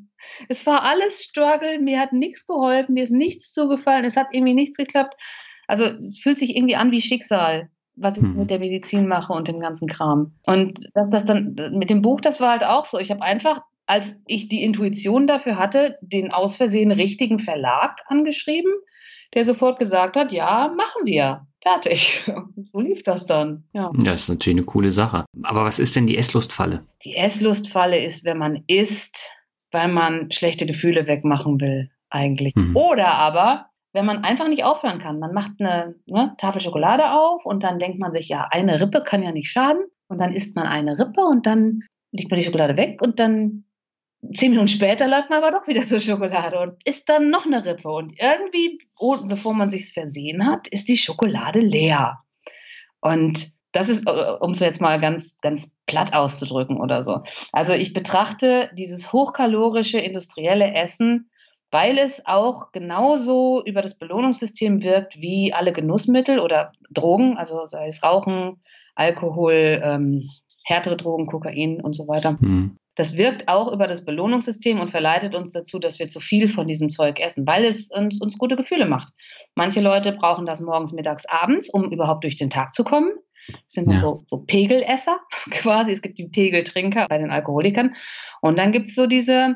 [0.49, 4.53] Es war alles Struggle, mir hat nichts geholfen, mir ist nichts zugefallen, es hat irgendwie
[4.53, 5.13] nichts geklappt.
[5.67, 8.37] Also es fühlt sich irgendwie an wie Schicksal, was ich hm.
[8.37, 10.33] mit der Medizin mache und dem ganzen Kram.
[10.43, 12.97] Und dass das dann mit dem Buch, das war halt auch so.
[12.99, 18.71] Ich habe einfach, als ich die Intuition dafür hatte, den aus Versehen richtigen Verlag angeschrieben,
[19.33, 21.45] der sofort gesagt hat, ja, machen wir.
[21.65, 22.23] Fertig.
[22.67, 23.63] So lief das dann.
[23.73, 23.91] Ja.
[23.93, 25.25] Das ist natürlich eine coole Sache.
[25.43, 26.83] Aber was ist denn die Esslustfalle?
[27.03, 29.31] Die Esslustfalle ist, wenn man isst,
[29.71, 32.55] weil man schlechte Gefühle wegmachen will, eigentlich.
[32.55, 32.75] Mhm.
[32.75, 35.19] Oder aber, wenn man einfach nicht aufhören kann.
[35.19, 39.03] Man macht eine ne, Tafel Schokolade auf und dann denkt man sich, ja, eine Rippe
[39.03, 39.85] kann ja nicht schaden.
[40.07, 43.64] Und dann isst man eine Rippe und dann legt man die Schokolade weg und dann
[44.33, 47.65] zehn Minuten später läuft man aber doch wieder zur Schokolade und isst dann noch eine
[47.65, 47.89] Rippe.
[47.89, 52.19] Und irgendwie, oh, bevor man sich versehen hat, ist die Schokolade leer.
[53.01, 57.21] Und das ist, äh, um es jetzt mal ganz, ganz platt auszudrücken oder so.
[57.51, 61.29] Also ich betrachte dieses hochkalorische industrielle Essen,
[61.71, 67.87] weil es auch genauso über das Belohnungssystem wirkt wie alle Genussmittel oder Drogen, also sei
[67.87, 68.61] es Rauchen,
[68.95, 70.29] Alkohol, ähm,
[70.63, 72.37] härtere Drogen, Kokain und so weiter.
[72.39, 72.77] Mhm.
[72.95, 76.67] Das wirkt auch über das Belohnungssystem und verleitet uns dazu, dass wir zu viel von
[76.67, 79.13] diesem Zeug essen, weil es uns, uns gute Gefühle macht.
[79.53, 83.11] Manche Leute brauchen das morgens, mittags, abends, um überhaupt durch den Tag zu kommen.
[83.47, 84.01] Das sind ja.
[84.01, 85.19] so, so Pegelesser
[85.51, 85.91] quasi.
[85.91, 87.95] Es gibt die Pegeltrinker bei den Alkoholikern.
[88.41, 89.55] Und dann gibt es so diese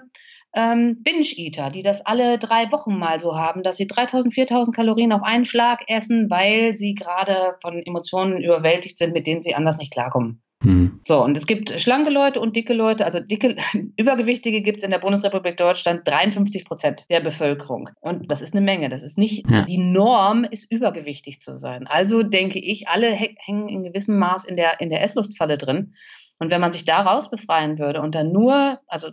[0.53, 5.13] ähm, Binge-Eater, die das alle drei Wochen mal so haben, dass sie 3000, 4000 Kalorien
[5.13, 9.77] auf einen Schlag essen, weil sie gerade von Emotionen überwältigt sind, mit denen sie anders
[9.77, 10.41] nicht klarkommen.
[10.61, 10.99] Mhm.
[11.05, 13.55] So, und es gibt schlanke Leute und dicke Leute, also dicke,
[13.95, 17.89] Übergewichtige gibt es in der Bundesrepublik Deutschland 53 Prozent der Bevölkerung.
[18.01, 18.89] Und das ist eine Menge.
[18.89, 19.63] Das ist nicht, ja.
[19.63, 21.87] die Norm ist übergewichtig zu sein.
[21.87, 25.93] Also denke ich, alle hängen in gewissem Maß in der, in der Esslustfalle drin.
[26.39, 29.09] Und wenn man sich da raus befreien würde und dann nur, also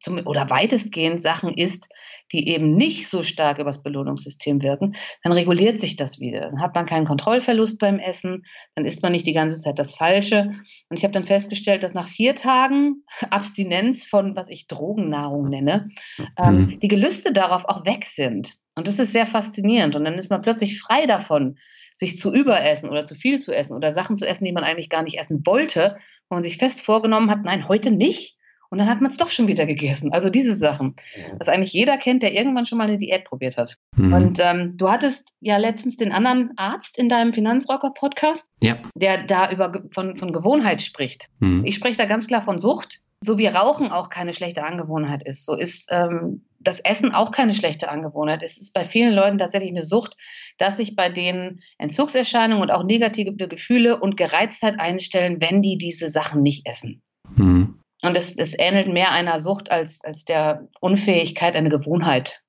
[0.00, 1.88] zum, oder weitestgehend Sachen isst,
[2.32, 6.40] die eben nicht so stark übers Belohnungssystem wirken, dann reguliert sich das wieder.
[6.40, 9.94] Dann hat man keinen Kontrollverlust beim Essen, dann isst man nicht die ganze Zeit das
[9.94, 10.54] Falsche.
[10.88, 15.88] Und ich habe dann festgestellt, dass nach vier Tagen Abstinenz von, was ich Drogennahrung nenne,
[16.36, 16.80] ähm, mhm.
[16.80, 18.56] die Gelüste darauf auch weg sind.
[18.74, 19.96] Und das ist sehr faszinierend.
[19.96, 21.58] Und dann ist man plötzlich frei davon,
[21.96, 24.88] sich zu überessen oder zu viel zu essen oder Sachen zu essen, die man eigentlich
[24.88, 25.96] gar nicht essen wollte,
[26.28, 28.37] wo man sich fest vorgenommen hat, nein, heute nicht.
[28.70, 30.12] Und dann hat man es doch schon wieder gegessen.
[30.12, 30.94] Also diese Sachen,
[31.38, 33.76] was eigentlich jeder kennt, der irgendwann schon mal eine Diät probiert hat.
[33.96, 34.12] Mhm.
[34.12, 38.76] Und ähm, du hattest ja letztens den anderen Arzt in deinem Finanzrocker-Podcast, ja.
[38.94, 41.28] der da über von, von Gewohnheit spricht.
[41.40, 41.64] Mhm.
[41.64, 43.00] Ich spreche da ganz klar von Sucht.
[43.20, 47.54] So wie Rauchen auch keine schlechte Angewohnheit ist, so ist ähm, das Essen auch keine
[47.54, 48.42] schlechte Angewohnheit.
[48.44, 50.16] Es ist bei vielen Leuten tatsächlich eine Sucht,
[50.56, 56.08] dass sich bei denen Entzugserscheinungen und auch negative Gefühle und Gereiztheit einstellen, wenn die diese
[56.08, 57.02] Sachen nicht essen.
[57.36, 57.77] Mhm.
[58.02, 62.42] Und es, es ähnelt mehr einer Sucht als, als der Unfähigkeit, eine Gewohnheit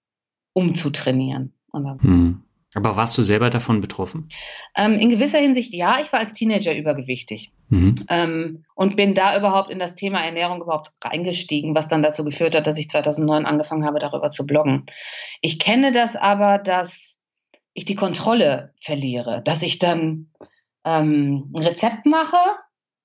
[0.54, 1.54] umzutrainieren.
[1.74, 2.44] Hm.
[2.76, 4.30] Aber warst du selber davon betroffen?
[4.76, 6.00] Ähm, in gewisser Hinsicht ja.
[6.02, 8.06] Ich war als Teenager übergewichtig mhm.
[8.10, 12.54] ähm, und bin da überhaupt in das Thema Ernährung überhaupt reingestiegen, was dann dazu geführt
[12.54, 14.86] hat, dass ich 2009 angefangen habe, darüber zu bloggen.
[15.42, 17.20] Ich kenne das aber, dass
[17.74, 20.30] ich die Kontrolle verliere, dass ich dann
[20.86, 22.38] ähm, ein Rezept mache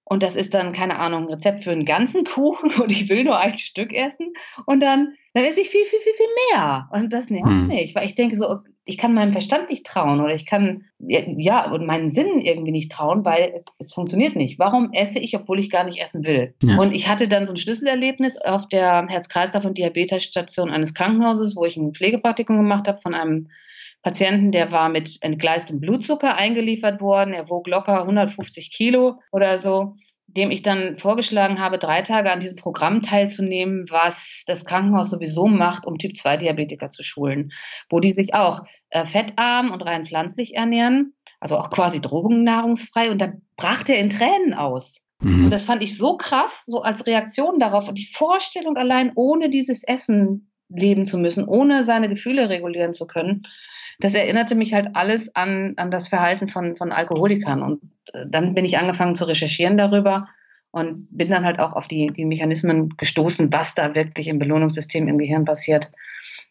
[0.05, 3.25] und das ist dann, keine Ahnung, ein Rezept für einen ganzen Kuchen und ich will
[3.25, 4.33] nur ein Stück essen
[4.67, 6.89] und dann, dann esse ich viel, viel, viel, viel mehr.
[6.93, 7.67] Und das nervt hm.
[7.69, 11.71] mich, weil ich denke so, ich kann meinem Verstand nicht trauen oder ich kann, ja,
[11.71, 14.59] und meinen Sinnen irgendwie nicht trauen, weil es, es funktioniert nicht.
[14.59, 16.55] Warum esse ich, obwohl ich gar nicht essen will?
[16.63, 16.79] Ja.
[16.79, 21.65] Und ich hatte dann so ein Schlüsselerlebnis auf der Herz-Kreislauf- und Diabetesstation eines Krankenhauses, wo
[21.65, 23.49] ich ein Pflegepraktikum gemacht habe von einem
[24.05, 27.33] Patienten, der war mit entgleistem Blutzucker eingeliefert worden.
[27.33, 29.97] Er wog locker 150 Kilo oder so,
[30.27, 35.47] dem ich dann vorgeschlagen habe, drei Tage an diesem Programm teilzunehmen, was das Krankenhaus sowieso
[35.47, 37.51] macht, um Typ-2-Diabetiker zu schulen,
[37.89, 43.11] wo die sich auch äh, fettarm und rein pflanzlich ernähren, also auch quasi drogennahrungsfrei.
[43.11, 45.01] Und da brach er in Tränen aus.
[45.21, 45.47] Mhm.
[45.47, 47.89] Und das fand ich so krass, so als Reaktion darauf.
[47.89, 53.07] Und die Vorstellung allein, ohne dieses Essen leben zu müssen, ohne seine Gefühle regulieren zu
[53.07, 53.43] können,
[54.01, 57.63] das erinnerte mich halt alles an, an das Verhalten von, von Alkoholikern.
[57.63, 57.81] Und
[58.13, 60.29] äh, dann bin ich angefangen zu recherchieren darüber
[60.71, 65.07] und bin dann halt auch auf die, die Mechanismen gestoßen, was da wirklich im Belohnungssystem
[65.07, 65.93] im Gehirn passiert.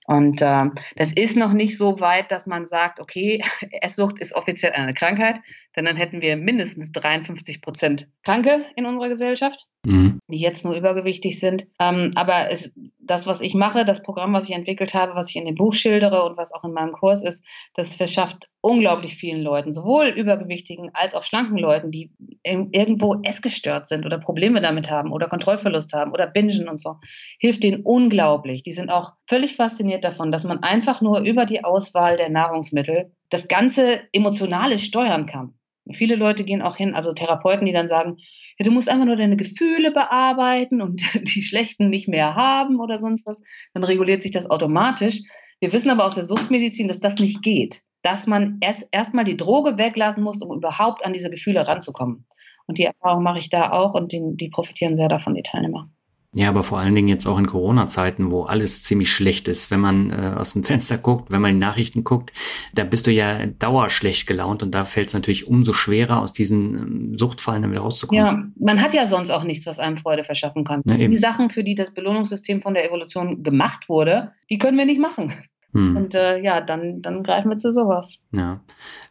[0.06, 0.66] Und äh,
[0.96, 3.44] das ist noch nicht so weit, dass man sagt, okay,
[3.82, 5.40] Esssucht ist offiziell eine Krankheit,
[5.76, 10.20] denn dann hätten wir mindestens 53 Prozent Kranke in unserer Gesellschaft, mhm.
[10.28, 11.68] die jetzt nur übergewichtig sind.
[11.80, 15.36] Ähm, aber es, das, was ich mache, das Programm, was ich entwickelt habe, was ich
[15.36, 19.42] in dem Buch schildere und was auch in meinem Kurs ist, das verschafft unglaublich vielen
[19.42, 22.12] Leuten, sowohl übergewichtigen als auch schlanken Leuten, die
[22.44, 26.96] irgendwo essgestört sind oder Probleme damit haben oder Kontrollverlust haben oder bingen und so,
[27.40, 28.64] hilft denen unglaublich.
[28.64, 33.12] Die sind auch völlig fasziniert davon, dass man einfach nur über die Auswahl der Nahrungsmittel
[33.30, 35.56] das Ganze Emotionale steuern kann.
[35.92, 38.18] Viele Leute gehen auch hin, also Therapeuten, die dann sagen,
[38.58, 41.02] ja, du musst einfach nur deine Gefühle bearbeiten und
[41.36, 43.42] die schlechten nicht mehr haben oder sonst was.
[43.74, 45.22] Dann reguliert sich das automatisch.
[45.60, 47.82] Wir wissen aber aus der Suchtmedizin, dass das nicht geht.
[48.02, 52.26] Dass man erst erstmal die Droge weglassen muss, um überhaupt an diese Gefühle ranzukommen.
[52.66, 55.90] Und die Erfahrung mache ich da auch und die, die profitieren sehr davon, die Teilnehmer.
[56.36, 59.80] Ja, aber vor allen Dingen jetzt auch in Corona-Zeiten, wo alles ziemlich schlecht ist, wenn
[59.80, 62.34] man äh, aus dem Fenster guckt, wenn man die Nachrichten guckt,
[62.74, 66.78] da bist du ja dauerschlecht gelaunt und da fällt es natürlich umso schwerer, aus diesen
[66.78, 68.26] ähm, Suchtfallen dann wieder rauszukommen.
[68.26, 70.82] Ja, man hat ja sonst auch nichts, was einem Freude verschaffen kann.
[70.86, 74.86] Ja, die Sachen, für die das Belohnungssystem von der Evolution gemacht wurde, die können wir
[74.86, 75.34] nicht machen.
[75.74, 75.98] Hm.
[75.98, 78.20] Und äh, ja, dann, dann greifen wir zu sowas.
[78.32, 78.62] Ja.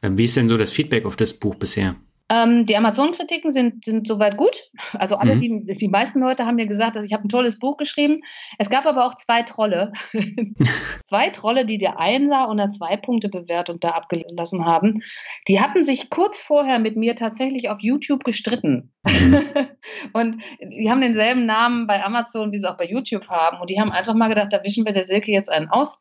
[0.03, 1.97] Ähm, wie ist denn so das Feedback auf das Buch bisher?
[2.33, 4.71] Ähm, die Amazon-Kritiken sind, sind soweit gut.
[4.95, 5.41] Also alle, mhm.
[5.67, 8.23] die, die meisten Leute haben mir gesagt, dass ich habe ein tolles Buch geschrieben.
[8.59, 9.93] Es gab aber auch zwei Trolle.
[11.05, 15.03] zwei Trolle, die der Einser und der Zwei-Punkte-Bewertung da abgelassen haben.
[15.47, 18.93] Die hatten sich kurz vorher mit mir tatsächlich auf YouTube gestritten.
[20.13, 23.61] Und die haben denselben Namen bei Amazon, wie sie auch bei YouTube haben.
[23.61, 26.01] Und die haben einfach mal gedacht, da wischen wir der Silke jetzt einen aus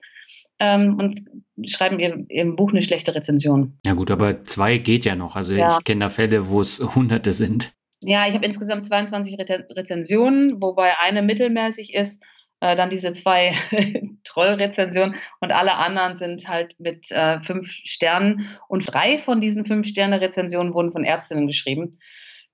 [0.60, 1.22] ähm, und
[1.70, 3.78] schreiben ihr im Buch eine schlechte Rezension.
[3.86, 5.36] Ja gut, aber zwei geht ja noch.
[5.36, 5.78] Also ja.
[5.78, 7.74] ich kenne da Fälle, wo es hunderte sind.
[8.04, 12.24] Ja, ich habe insgesamt 22 Re Rezensionen, wobei eine mittelmäßig ist,
[12.60, 13.54] äh, dann diese zwei
[14.24, 19.88] Trollrezensionen und alle anderen sind halt mit äh, fünf Sternen und drei von diesen fünf
[19.88, 21.92] Sterne Rezensionen wurden von Ärztinnen geschrieben,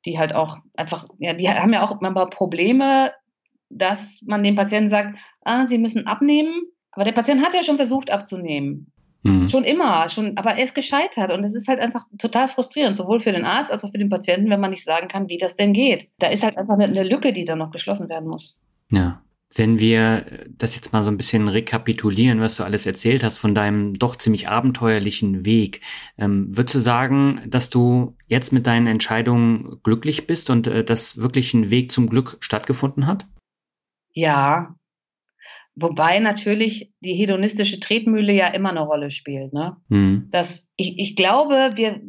[0.08, 3.12] die halt auch einfach, ja, die haben ja auch manchmal Probleme,
[3.70, 7.76] dass man den Patienten sagt, ah, sie müssen abnehmen, aber der Patient hat ja schon
[7.76, 8.92] versucht abzunehmen.
[9.24, 9.50] Mhm.
[9.50, 13.20] Schon immer, schon, aber er ist gescheitert und es ist halt einfach total frustrierend, sowohl
[13.20, 15.56] für den Arzt als auch für den Patienten, wenn man nicht sagen kann, wie das
[15.58, 16.10] denn geht.
[16.20, 18.60] Da ist halt einfach eine, eine Lücke, die dann noch geschlossen werden muss.
[18.90, 19.22] Ja.
[19.56, 23.56] Wenn wir das jetzt mal so ein bisschen rekapitulieren, was du alles erzählt hast von
[23.56, 25.82] deinem doch ziemlich abenteuerlichen Weg,
[26.18, 31.18] ähm, würdest du sagen, dass du jetzt mit deinen Entscheidungen glücklich bist und äh, dass
[31.18, 33.26] wirklich ein Weg zum Glück stattgefunden hat?
[34.12, 34.76] Ja,
[35.80, 39.54] Wobei natürlich die hedonistische Tretmühle ja immer eine Rolle spielt.
[39.54, 39.78] Ne?
[39.90, 40.28] Mhm.
[40.32, 42.02] Das, ich, ich glaube, wir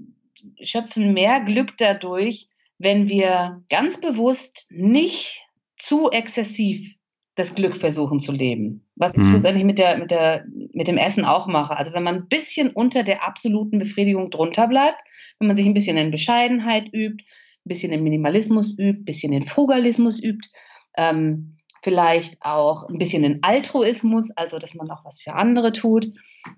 [0.63, 5.43] schöpfen mehr Glück dadurch, wenn wir ganz bewusst nicht
[5.77, 6.95] zu exzessiv
[7.39, 8.85] das Glück versuchen zu leben.
[8.97, 9.29] Was ich mhm.
[9.29, 11.77] schlussendlich mit, der, mit, der, mit dem Essen auch mache.
[11.77, 15.01] Also wenn man ein bisschen unter der absoluten Befriedigung drunter bleibt,
[15.39, 19.33] wenn man sich ein bisschen in Bescheidenheit übt, ein bisschen in Minimalismus übt, ein bisschen
[19.33, 20.49] in Frugalismus übt,
[20.97, 26.09] ähm, vielleicht auch ein bisschen in Altruismus, also dass man auch was für andere tut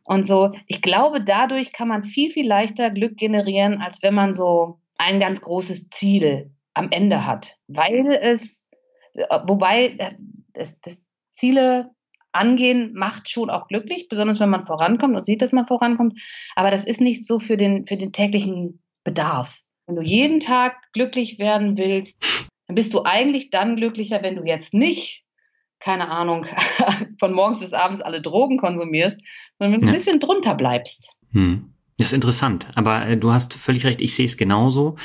[0.04, 0.52] und so.
[0.66, 5.20] Ich glaube, dadurch kann man viel, viel leichter Glück generieren, als wenn man so ein
[5.20, 8.66] ganz großes Ziel am Ende hat, weil es,
[9.46, 9.98] wobei
[10.54, 11.90] das, das Ziele
[12.32, 16.20] angehen macht schon auch glücklich, besonders wenn man vorankommt und sieht, dass man vorankommt.
[16.54, 19.54] Aber das ist nicht so für den, für den täglichen Bedarf.
[19.86, 24.44] Wenn du jeden Tag glücklich werden willst, dann bist du eigentlich dann glücklicher, wenn du
[24.44, 25.24] jetzt nicht,
[25.80, 26.46] keine Ahnung,
[27.18, 29.20] von morgens bis abends alle Drogen konsumierst,
[29.58, 29.92] sondern wenn du ja.
[29.92, 31.16] ein bisschen drunter bleibst.
[31.32, 31.74] Hm.
[31.98, 34.96] Das ist interessant, aber äh, du hast völlig recht, ich sehe es genauso.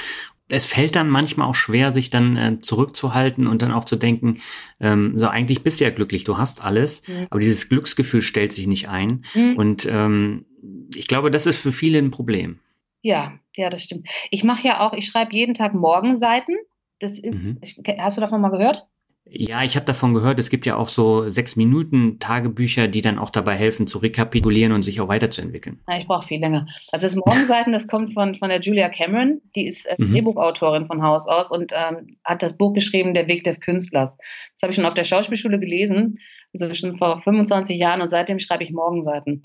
[0.50, 4.42] Es fällt dann manchmal auch schwer, sich dann äh, zurückzuhalten und dann auch zu denken,
[4.80, 7.28] ähm, so eigentlich bist du ja glücklich, du hast alles, mhm.
[7.30, 9.26] aber dieses Glücksgefühl stellt sich nicht ein.
[9.34, 9.58] Mhm.
[9.58, 10.46] Und ähm,
[10.94, 12.60] ich glaube, das ist für viele ein Problem.
[13.02, 14.08] Ja, ja, das stimmt.
[14.32, 16.56] Ich mache ja auch, ich schreibe jeden Tag Morgenseiten.
[17.00, 17.60] Das ist, mhm.
[18.00, 18.88] hast du davon mal gehört?
[19.28, 23.18] Ja, ich habe davon gehört, es gibt ja auch so sechs Minuten Tagebücher, die dann
[23.18, 25.80] auch dabei helfen zu rekapitulieren und sich auch weiterzuentwickeln.
[25.90, 26.68] Ja, ich brauche viel länger.
[26.92, 30.12] Also das Morgenseiten, das kommt von, von der Julia Cameron, die ist äh, mhm.
[30.12, 34.16] Drehbuchautorin von Haus aus und ähm, hat das Buch geschrieben, Der Weg des Künstlers.
[34.54, 36.20] Das habe ich schon auf der Schauspielschule gelesen,
[36.54, 39.42] also schon vor 25 Jahren und seitdem schreibe ich Morgenseiten.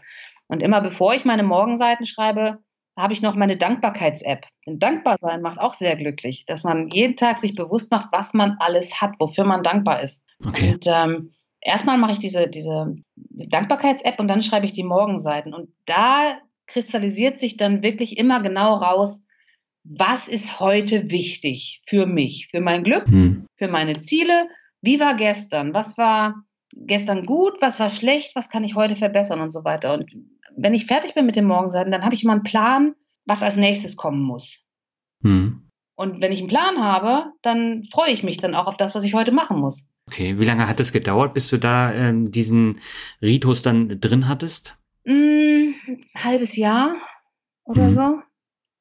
[0.47, 2.59] Und immer bevor ich meine Morgenseiten schreibe,
[3.01, 4.47] habe ich noch meine Dankbarkeits-App.
[4.67, 8.35] Denn dankbar sein macht auch sehr glücklich, dass man jeden Tag sich bewusst macht, was
[8.35, 10.25] man alles hat, wofür man dankbar ist.
[10.45, 10.73] Okay.
[10.73, 15.55] Und ähm, erstmal mache ich diese, diese Dankbarkeits-App und dann schreibe ich die Morgenseiten.
[15.55, 19.25] Und da kristallisiert sich dann wirklich immer genau raus,
[19.83, 23.47] was ist heute wichtig für mich, für mein Glück, hm.
[23.57, 24.49] für meine Ziele.
[24.83, 25.75] Wie war gestern?
[25.75, 27.61] Was war gestern gut?
[27.61, 28.37] Was war schlecht?
[28.37, 29.95] Was kann ich heute verbessern und so weiter?
[29.95, 30.11] Und
[30.57, 32.95] wenn ich fertig bin mit den Morgenseiten, dann habe ich immer einen Plan,
[33.25, 34.65] was als nächstes kommen muss.
[35.23, 35.71] Hm.
[35.95, 39.05] Und wenn ich einen Plan habe, dann freue ich mich dann auch auf das, was
[39.05, 39.89] ich heute machen muss.
[40.07, 42.81] Okay, wie lange hat es gedauert, bis du da ähm, diesen
[43.21, 44.79] Ritus dann drin hattest?
[45.05, 46.97] Mm, ein halbes Jahr
[47.65, 47.95] oder hm.
[47.95, 48.23] so.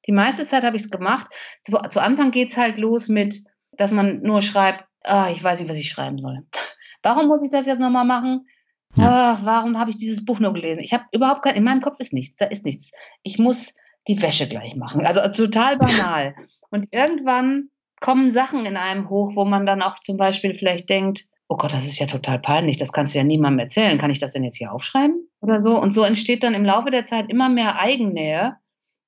[0.07, 1.27] Die meiste Zeit habe ich es gemacht.
[1.61, 3.43] Zu, zu Anfang geht es halt los mit,
[3.77, 6.47] dass man nur schreibt, ah, ich weiß nicht, was ich schreiben soll.
[7.03, 8.47] Warum muss ich das jetzt nochmal machen?
[8.95, 9.37] Ja.
[9.37, 10.81] Ach, warum habe ich dieses Buch nur gelesen?
[10.83, 12.91] Ich habe überhaupt kein, in meinem Kopf ist nichts, da ist nichts.
[13.23, 13.75] Ich muss
[14.07, 15.05] die Wäsche gleich machen.
[15.05, 16.35] Also total banal.
[16.71, 17.69] Und irgendwann
[17.99, 21.73] kommen Sachen in einem hoch, wo man dann auch zum Beispiel vielleicht denkt, oh Gott,
[21.73, 23.97] das ist ja total peinlich, das kannst du ja niemandem erzählen.
[23.97, 25.79] Kann ich das denn jetzt hier aufschreiben oder so?
[25.79, 28.57] Und so entsteht dann im Laufe der Zeit immer mehr Eigennähe.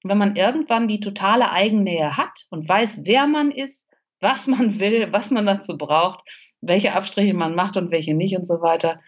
[0.03, 4.79] Und wenn man irgendwann die totale Eigennähe hat und weiß, wer man ist, was man
[4.79, 6.23] will, was man dazu braucht,
[6.61, 8.99] welche Abstriche man macht und welche nicht und so weiter,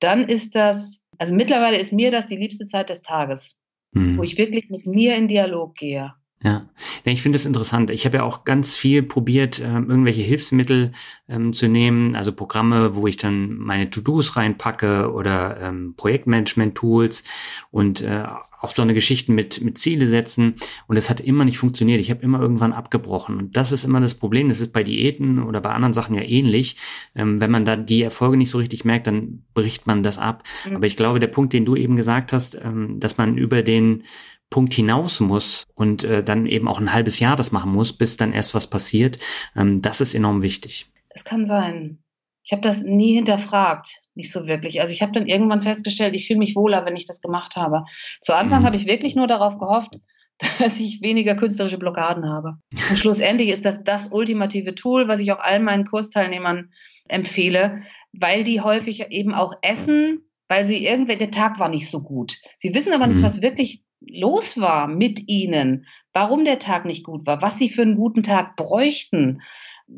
[0.00, 3.58] dann ist das, also mittlerweile ist mir das die liebste Zeit des Tages,
[3.92, 4.18] mhm.
[4.18, 6.14] wo ich wirklich mit mir in Dialog gehe.
[6.42, 6.68] Ja,
[7.04, 7.90] ich finde das interessant.
[7.90, 10.92] Ich habe ja auch ganz viel probiert, ähm, irgendwelche Hilfsmittel
[11.28, 17.24] ähm, zu nehmen, also Programme, wo ich dann meine To-Dos reinpacke oder ähm, Projektmanagement-Tools
[17.70, 18.24] und äh,
[18.60, 20.56] auch so eine Geschichten mit, mit Ziele setzen.
[20.86, 22.00] Und es hat immer nicht funktioniert.
[22.00, 23.38] Ich habe immer irgendwann abgebrochen.
[23.38, 24.48] Und das ist immer das Problem.
[24.50, 26.76] Das ist bei Diäten oder bei anderen Sachen ja ähnlich.
[27.14, 30.42] Ähm, wenn man da die Erfolge nicht so richtig merkt, dann bricht man das ab.
[30.68, 30.76] Mhm.
[30.76, 34.04] Aber ich glaube, der Punkt, den du eben gesagt hast, ähm, dass man über den
[34.50, 38.16] Punkt hinaus muss und äh, dann eben auch ein halbes Jahr das machen muss, bis
[38.16, 39.18] dann erst was passiert,
[39.56, 40.90] ähm, das ist enorm wichtig.
[41.10, 41.98] Das kann sein.
[42.44, 44.80] Ich habe das nie hinterfragt, nicht so wirklich.
[44.80, 47.84] Also ich habe dann irgendwann festgestellt, ich fühle mich wohler, wenn ich das gemacht habe.
[48.20, 48.66] Zu Anfang mhm.
[48.66, 49.96] habe ich wirklich nur darauf gehofft,
[50.60, 52.58] dass ich weniger künstlerische Blockaden habe.
[52.88, 56.70] Und schlussendlich ist das das ultimative Tool, was ich auch allen meinen Kursteilnehmern
[57.08, 57.82] empfehle,
[58.12, 62.36] weil die häufig eben auch essen, weil sie irgendwie, der Tag war nicht so gut.
[62.58, 63.24] Sie wissen aber nicht, mhm.
[63.24, 67.82] was wirklich los war mit ihnen, warum der Tag nicht gut war, was sie für
[67.82, 69.42] einen guten Tag bräuchten,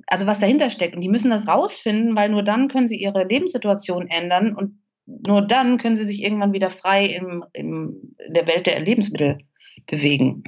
[0.07, 0.94] also was dahinter steckt.
[0.94, 5.42] Und die müssen das rausfinden, weil nur dann können sie ihre Lebenssituation ändern und nur
[5.42, 9.38] dann können sie sich irgendwann wieder frei im, im, in der Welt der Lebensmittel
[9.86, 10.44] bewegen.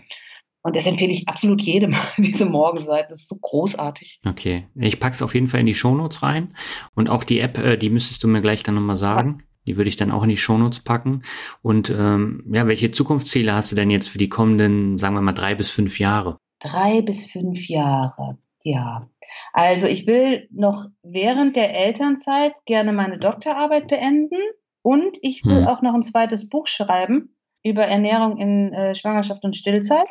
[0.63, 3.09] Und das empfehle ich absolut jedem, diese Morgenseite.
[3.09, 4.21] Das ist so großartig.
[4.27, 4.67] Okay.
[4.75, 6.55] Ich packe es auf jeden Fall in die Shownotes rein.
[6.95, 9.43] Und auch die App, äh, die müsstest du mir gleich dann nochmal sagen.
[9.67, 11.23] Die würde ich dann auch in die Shownotes packen.
[11.63, 15.33] Und ähm, ja, welche Zukunftsziele hast du denn jetzt für die kommenden, sagen wir mal,
[15.33, 16.39] drei bis fünf Jahre?
[16.61, 19.09] Drei bis fünf Jahre, ja.
[19.53, 24.39] Also ich will noch während der Elternzeit gerne meine Doktorarbeit beenden
[24.83, 25.69] und ich will hm.
[25.69, 30.09] auch noch ein zweites Buch schreiben über Ernährung in äh, Schwangerschaft und Stillzeit.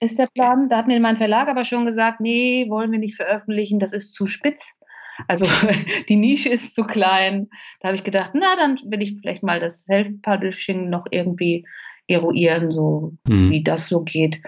[0.00, 0.68] Ist der Plan.
[0.68, 4.14] Da hat mir mein Verlag aber schon gesagt, nee, wollen wir nicht veröffentlichen, das ist
[4.14, 4.74] zu spitz.
[5.26, 5.46] Also
[6.08, 7.48] die Nische ist zu klein.
[7.80, 11.66] Da habe ich gedacht, na, dann will ich vielleicht mal das Self-Publishing noch irgendwie
[12.06, 13.50] eruieren, so mhm.
[13.50, 14.40] wie das so geht.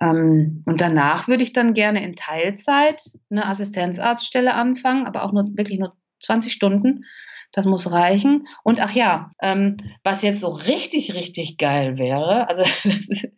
[0.00, 5.56] Ähm, und danach würde ich dann gerne in Teilzeit eine Assistenzarztstelle anfangen, aber auch nur
[5.56, 7.04] wirklich nur 20 Stunden.
[7.52, 8.46] Das muss reichen.
[8.62, 13.28] Und ach ja, ähm, was jetzt so richtig, richtig geil wäre, also ist,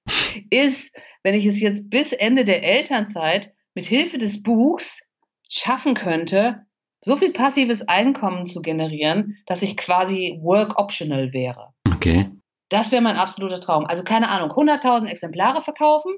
[0.50, 5.08] ist, wenn ich es jetzt bis Ende der Elternzeit mit Hilfe des Buchs
[5.52, 6.62] schaffen könnte,
[7.00, 11.74] so viel passives Einkommen zu generieren, dass ich quasi work optional wäre.
[11.86, 12.30] Okay.
[12.70, 13.84] Das wäre mein absoluter Traum.
[13.84, 16.12] Also keine Ahnung, 100.000 Exemplare verkaufen,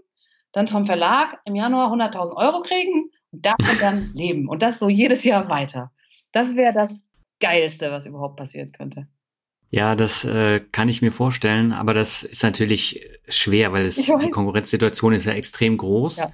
[0.52, 4.48] dann vom Verlag im Januar 100.000 Euro kriegen und davon dann leben.
[4.48, 5.90] Und das so jedes Jahr weiter.
[6.30, 7.08] Das wäre das
[7.40, 9.08] Geilste, was überhaupt passieren könnte.
[9.70, 14.30] Ja, das äh, kann ich mir vorstellen, aber das ist natürlich schwer, weil es, die
[14.30, 16.18] Konkurrenzsituation ist ja extrem groß.
[16.18, 16.32] Ja.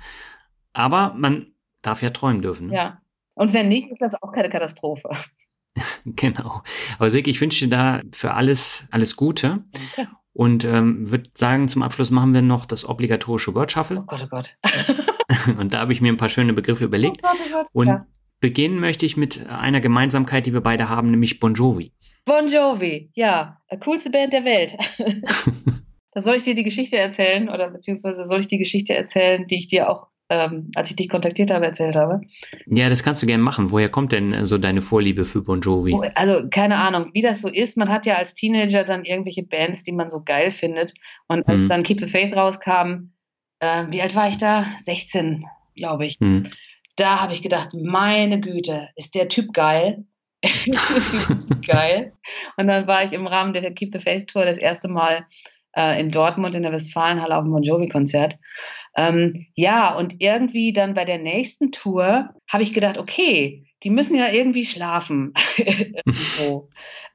[0.74, 2.68] Aber man darf ja träumen dürfen.
[2.68, 2.74] Ne?
[2.74, 2.98] Ja.
[3.34, 5.08] Und wenn nicht, ist das auch keine Katastrophe.
[6.04, 6.62] genau.
[6.98, 9.64] Aber Silke, ich wünsche dir da für alles, alles Gute.
[9.72, 10.10] Danke.
[10.32, 13.98] Und ähm, würde sagen, zum Abschluss machen wir noch das obligatorische Word Shuffle.
[14.00, 14.56] Oh Gott, oh Gott.
[15.58, 17.20] und da habe ich mir ein paar schöne Begriffe überlegt.
[17.22, 17.66] Oh Gott, oh Gott.
[17.72, 18.06] Und ja.
[18.40, 21.92] beginnen möchte ich mit einer Gemeinsamkeit, die wir beide haben, nämlich Bon Jovi.
[22.24, 24.76] Bon Jovi, ja, coolste Band der Welt.
[26.12, 29.56] da soll ich dir die Geschichte erzählen oder beziehungsweise soll ich die Geschichte erzählen, die
[29.56, 32.20] ich dir auch, ähm, als ich dich kontaktiert habe, erzählt habe?
[32.66, 33.72] Ja, das kannst du gerne machen.
[33.72, 35.92] Woher kommt denn so deine Vorliebe für Bon Jovi?
[35.92, 37.76] Oh, also keine Ahnung, wie das so ist.
[37.76, 40.94] Man hat ja als Teenager dann irgendwelche Bands, die man so geil findet.
[41.26, 41.68] Und als hm.
[41.68, 43.10] dann Keep the Faith rauskam,
[43.58, 44.66] äh, wie alt war ich da?
[44.76, 46.16] 16, glaube ich.
[46.20, 46.48] Hm.
[46.94, 50.04] Da habe ich gedacht, meine Güte, ist der Typ geil.
[50.66, 52.12] das ist geil.
[52.56, 55.26] Und dann war ich im Rahmen der Keep the Faith Tour das erste Mal
[55.74, 58.38] äh, in Dortmund in der Westfalenhalle auf dem Bon Jovi-Konzert.
[58.96, 64.16] Ähm, ja, und irgendwie dann bei der nächsten Tour habe ich gedacht, okay, die müssen
[64.16, 65.32] ja irgendwie schlafen.
[66.06, 66.68] so.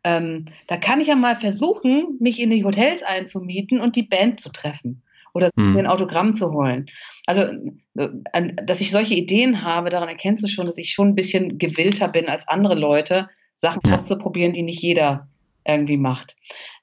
[0.03, 4.39] ähm, da kann ich ja mal versuchen, mich in die Hotels einzumieten und die Band
[4.39, 5.03] zu treffen
[5.35, 5.77] oder hm.
[5.77, 6.87] ein Autogramm zu holen.
[7.25, 7.41] Also,
[7.95, 11.57] äh, dass ich solche Ideen habe, daran erkennst du schon, dass ich schon ein bisschen
[11.57, 13.93] gewillter bin als andere Leute, Sachen ja.
[13.93, 15.27] auszuprobieren, die nicht jeder
[15.65, 16.35] irgendwie macht.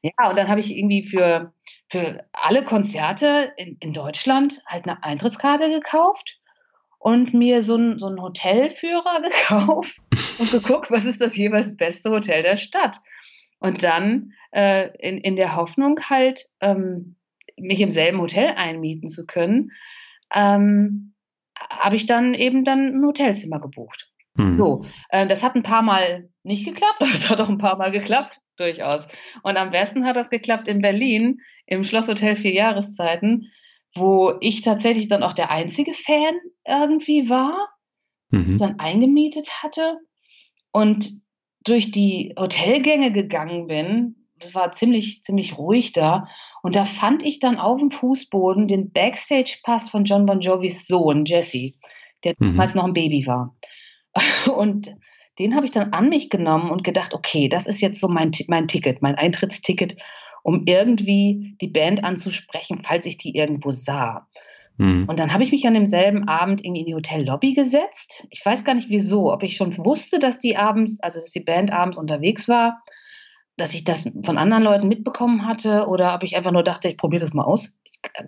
[0.03, 1.53] Ja, und dann habe ich irgendwie für,
[1.93, 6.39] für alle Konzerte in, in Deutschland halt eine Eintrittskarte gekauft
[6.99, 10.01] und mir so einen so einen Hotelführer gekauft
[10.39, 12.97] und geguckt, was ist das jeweils beste Hotel der Stadt.
[13.59, 17.17] Und dann äh, in, in der Hoffnung halt, ähm,
[17.59, 19.73] mich im selben Hotel einmieten zu können,
[20.35, 21.13] ähm,
[21.69, 24.09] habe ich dann eben dann ein Hotelzimmer gebucht.
[24.37, 24.51] Mhm.
[24.51, 27.77] So, äh, das hat ein paar Mal nicht geklappt, aber es hat auch ein paar
[27.77, 29.07] Mal geklappt, durchaus.
[29.43, 33.51] Und am besten hat das geklappt in Berlin im Schlosshotel Vier Jahreszeiten,
[33.95, 36.35] wo ich tatsächlich dann auch der einzige Fan
[36.67, 37.69] irgendwie war,
[38.31, 38.57] mhm.
[38.59, 39.99] dann eingemietet hatte
[40.73, 41.11] und
[41.65, 46.27] durch die Hotelgänge gegangen bin, es war ziemlich, ziemlich ruhig da.
[46.63, 51.25] Und da fand ich dann auf dem Fußboden den Backstage-Pass von John Bon Jovis Sohn,
[51.25, 51.73] Jesse,
[52.25, 52.53] der mhm.
[52.53, 53.57] damals noch ein Baby war.
[54.57, 54.95] Und
[55.43, 58.31] den habe ich dann an mich genommen und gedacht, okay, das ist jetzt so mein,
[58.49, 59.97] mein Ticket, mein Eintrittsticket,
[60.43, 64.29] um irgendwie die Band anzusprechen, falls ich die irgendwo sah.
[64.79, 65.07] Mhm.
[65.09, 68.27] Und dann habe ich mich an demselben Abend in die Hotellobby gesetzt.
[68.31, 71.41] Ich weiß gar nicht wieso, ob ich schon wusste, dass die abends, also dass die
[71.41, 72.83] Band abends unterwegs war
[73.57, 76.97] dass ich das von anderen Leuten mitbekommen hatte oder ob ich einfach nur dachte, ich
[76.97, 77.73] probiere das mal aus.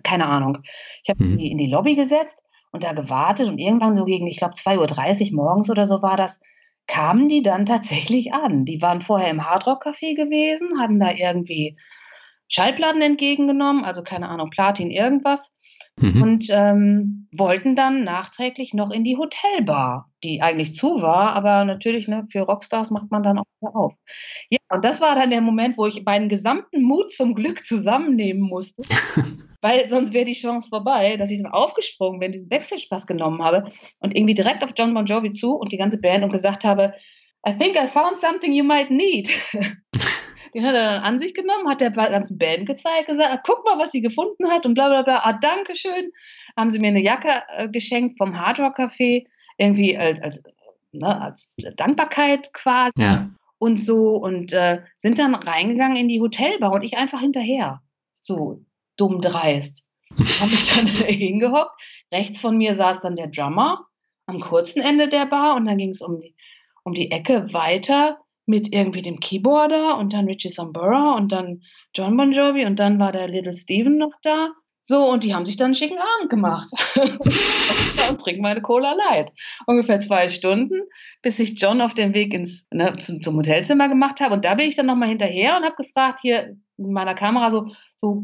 [0.03, 0.59] Keine Ahnung.
[1.03, 1.39] Ich habe mhm.
[1.39, 2.39] in die Lobby gesetzt
[2.71, 6.17] und da gewartet und irgendwann so gegen, ich glaube, 2.30 Uhr morgens oder so war
[6.17, 6.39] das,
[6.87, 8.65] kamen die dann tatsächlich an.
[8.65, 11.77] Die waren vorher im Hardrock Café gewesen, haben da irgendwie
[12.47, 15.55] Schallplatten entgegengenommen, also keine Ahnung, Platin, irgendwas
[15.99, 16.21] mhm.
[16.21, 22.07] und ähm, wollten dann nachträglich noch in die Hotelbar, die eigentlich zu war, aber natürlich
[22.07, 23.93] ne, für Rockstars macht man dann auch wieder auf.
[24.49, 28.43] Ja, und das war dann der Moment, wo ich meinen gesamten Mut zum Glück zusammennehmen
[28.43, 28.83] musste,
[29.65, 33.67] weil sonst wäre die Chance vorbei, dass ich dann aufgesprungen bin, diesen Backstage-Pass genommen habe
[33.99, 36.93] und irgendwie direkt auf John Bon Jovi zu und die ganze Band und gesagt habe,
[37.47, 39.31] I think I found something you might need.
[40.53, 43.65] Den hat er dann an sich genommen, hat der ganzen Band gezeigt, gesagt, ah, guck
[43.65, 45.21] mal, was sie gefunden hat und bla bla bla.
[45.23, 46.11] Ah, danke schön.
[46.55, 49.25] Haben sie mir eine Jacke äh, geschenkt vom Hard Rock Café,
[49.57, 50.43] irgendwie als, als,
[50.91, 53.01] ne, als Dankbarkeit quasi.
[53.01, 53.31] Ja.
[53.57, 57.81] Und so und äh, sind dann reingegangen in die Hotelbar und ich einfach hinterher.
[58.19, 58.61] So
[58.97, 59.87] dumm dreist.
[60.11, 61.79] Habe ich dann hingehockt.
[62.11, 63.85] Rechts von mir saß dann der Drummer
[64.25, 66.35] am kurzen Ende der Bar und dann ging es um die,
[66.83, 72.17] um die Ecke weiter mit irgendwie dem Keyboarder und dann Richie Sambora und dann John
[72.17, 74.51] Bon Jovi und dann war der Little Steven noch da.
[74.87, 76.69] So, und die haben sich dann einen schicken Abend gemacht.
[78.09, 79.31] und trinken meine Cola Light.
[79.65, 80.79] Ungefähr zwei Stunden,
[81.23, 84.35] bis ich John auf dem Weg ins, ne, zum, zum, Hotelzimmer gemacht habe.
[84.35, 87.71] Und da bin ich dann nochmal hinterher und habe gefragt, hier mit meiner Kamera so,
[87.95, 88.21] so,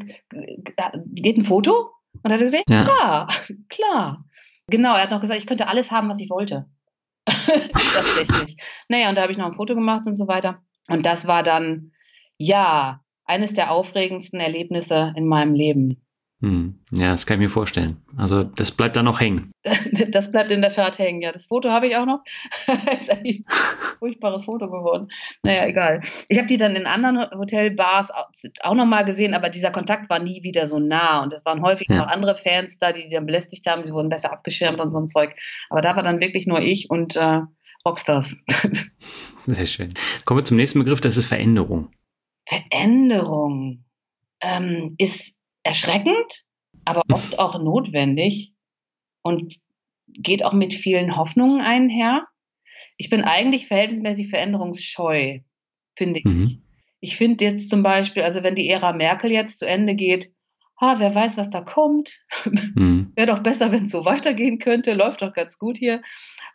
[1.16, 1.90] geht ein Foto?
[2.22, 2.84] Und er hat gesagt, ja.
[2.84, 3.28] klar,
[3.70, 4.26] klar.
[4.68, 6.68] Genau, er hat noch gesagt, ich könnte alles haben, was ich wollte.
[7.26, 8.58] Tatsächlich.
[8.88, 10.62] Naja, und da habe ich noch ein Foto gemacht und so weiter.
[10.88, 11.92] Und das war dann,
[12.38, 16.06] ja, eines der aufregendsten Erlebnisse in meinem Leben.
[16.42, 16.80] Hm.
[16.92, 17.98] Ja, das kann ich mir vorstellen.
[18.18, 19.52] Also das bleibt dann noch hängen.
[20.10, 21.32] Das bleibt in der Tat hängen, ja.
[21.32, 22.24] Das Foto habe ich auch noch.
[22.98, 23.46] ist ein
[24.00, 25.10] furchtbares Foto geworden.
[25.44, 26.02] Naja, egal.
[26.28, 28.12] Ich habe die dann in anderen Hotelbars
[28.62, 31.22] auch noch mal gesehen, aber dieser Kontakt war nie wieder so nah.
[31.22, 31.98] Und es waren häufig ja.
[31.98, 33.86] noch andere Fans da, die die dann belästigt haben.
[33.86, 35.36] Sie wurden besser abgeschirmt und so ein Zeug.
[35.70, 37.42] Aber da war dann wirklich nur ich und äh,
[37.86, 38.36] Rockstars.
[39.44, 39.90] Sehr schön.
[40.26, 41.92] Kommen wir zum nächsten Begriff, das ist Veränderung.
[42.48, 43.86] Veränderung
[44.42, 46.46] ähm, ist erschreckend,
[46.86, 48.54] aber oft auch notwendig.
[49.24, 49.60] Und
[50.08, 52.26] geht auch mit vielen Hoffnungen einher.
[52.98, 55.40] Ich bin eigentlich verhältnismäßig veränderungsscheu,
[55.96, 56.26] finde ich.
[56.26, 56.64] Mhm.
[57.00, 60.32] Ich finde jetzt zum Beispiel, also wenn die Ära Merkel jetzt zu Ende geht,
[60.80, 62.20] ha, wer weiß, was da kommt.
[62.74, 63.12] Mhm.
[63.16, 64.94] Wäre doch besser, wenn es so weitergehen könnte.
[64.94, 66.02] Läuft doch ganz gut hier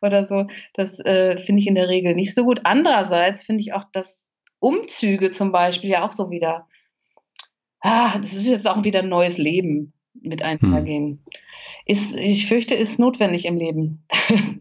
[0.00, 0.46] oder so.
[0.72, 2.60] Das äh, finde ich in der Regel nicht so gut.
[2.64, 4.28] Andererseits finde ich auch, dass
[4.58, 6.66] Umzüge zum Beispiel ja auch so wieder,
[7.86, 11.04] ah, das ist jetzt auch wieder ein neues Leben mit einhergehen.
[11.04, 11.18] Hm.
[11.86, 14.04] Ist, ich fürchte, ist notwendig im Leben.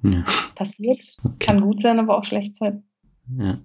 [0.04, 0.24] Ja.
[0.56, 1.36] Passiert, okay.
[1.40, 2.84] kann gut sein, aber auch schlecht sein.
[3.38, 3.60] Ja.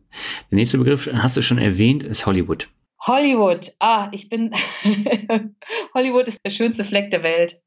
[0.51, 2.69] Der nächste Begriff, hast du schon erwähnt, ist Hollywood.
[3.01, 4.53] Hollywood, ah, ich bin,
[5.95, 7.61] Hollywood ist der schönste Fleck der Welt,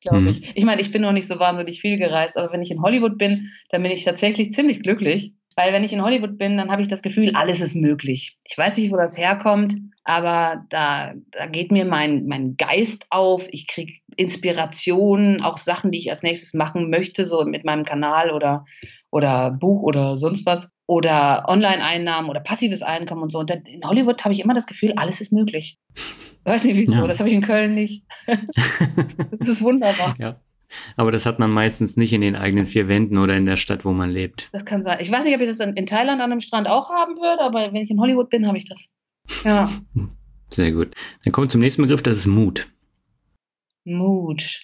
[0.00, 0.28] glaube mhm.
[0.28, 0.56] ich.
[0.56, 3.18] Ich meine, ich bin noch nicht so wahnsinnig viel gereist, aber wenn ich in Hollywood
[3.18, 5.34] bin, dann bin ich tatsächlich ziemlich glücklich.
[5.60, 8.38] Weil wenn ich in Hollywood bin, dann habe ich das Gefühl, alles ist möglich.
[8.44, 13.46] Ich weiß nicht, wo das herkommt, aber da, da geht mir mein, mein Geist auf.
[13.50, 18.30] Ich kriege Inspirationen, auch Sachen, die ich als nächstes machen möchte, so mit meinem Kanal
[18.30, 18.64] oder,
[19.10, 20.70] oder Buch oder sonst was.
[20.86, 23.40] Oder Online-Einnahmen oder passives Einkommen und so.
[23.40, 25.78] Und in Hollywood habe ich immer das Gefühl, alles ist möglich.
[25.94, 27.06] Ich weiß nicht wieso, ja.
[27.06, 28.06] das habe ich in Köln nicht.
[28.26, 30.16] das ist wunderbar.
[30.18, 30.40] Ja.
[30.96, 33.84] Aber das hat man meistens nicht in den eigenen vier Wänden oder in der Stadt,
[33.84, 34.48] wo man lebt.
[34.52, 34.98] Das kann sein.
[35.00, 37.72] Ich weiß nicht, ob ich das in, Thailand an einem Strand auch haben würde, aber
[37.72, 38.84] wenn ich in Hollywood bin, habe ich das.
[39.44, 39.70] Ja.
[40.50, 40.94] Sehr gut.
[41.24, 42.68] Dann kommen wir zum nächsten Begriff, das ist Mut.
[43.84, 44.62] Mut.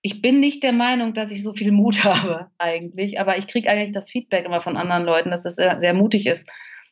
[0.00, 3.68] Ich bin nicht der Meinung, dass ich so viel Mut habe eigentlich, aber ich kriege
[3.68, 6.48] eigentlich das Feedback immer von anderen Leuten, dass das sehr, sehr, mutig ist,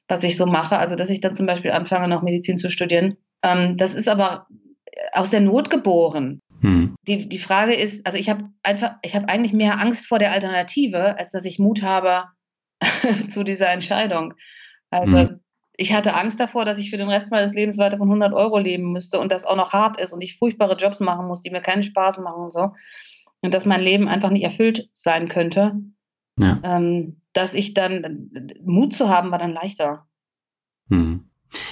[0.06, 0.76] was ich so mache.
[0.76, 3.16] Also, dass ich dann zum Beispiel anfange, noch Medizin zu studieren.
[3.42, 4.46] Ähm, das ist aber
[5.12, 6.40] aus der Not geboren.
[6.60, 6.94] Hm.
[7.06, 10.32] Die, die Frage ist, also ich habe einfach, ich habe eigentlich mehr Angst vor der
[10.32, 12.24] Alternative, als dass ich Mut habe
[13.28, 14.34] zu dieser Entscheidung.
[14.90, 15.40] Also hm.
[15.76, 18.58] ich hatte Angst davor, dass ich für den Rest meines Lebens weiter von 100 Euro
[18.58, 21.50] leben müsste und das auch noch hart ist und ich furchtbare Jobs machen muss, die
[21.50, 22.72] mir keinen Spaß machen und so.
[23.42, 25.80] Und dass mein Leben einfach nicht erfüllt sein könnte.
[26.38, 26.60] Ja.
[26.62, 28.30] Ähm, dass ich dann,
[28.64, 30.06] Mut zu haben, war dann leichter.
[30.88, 31.29] Hm.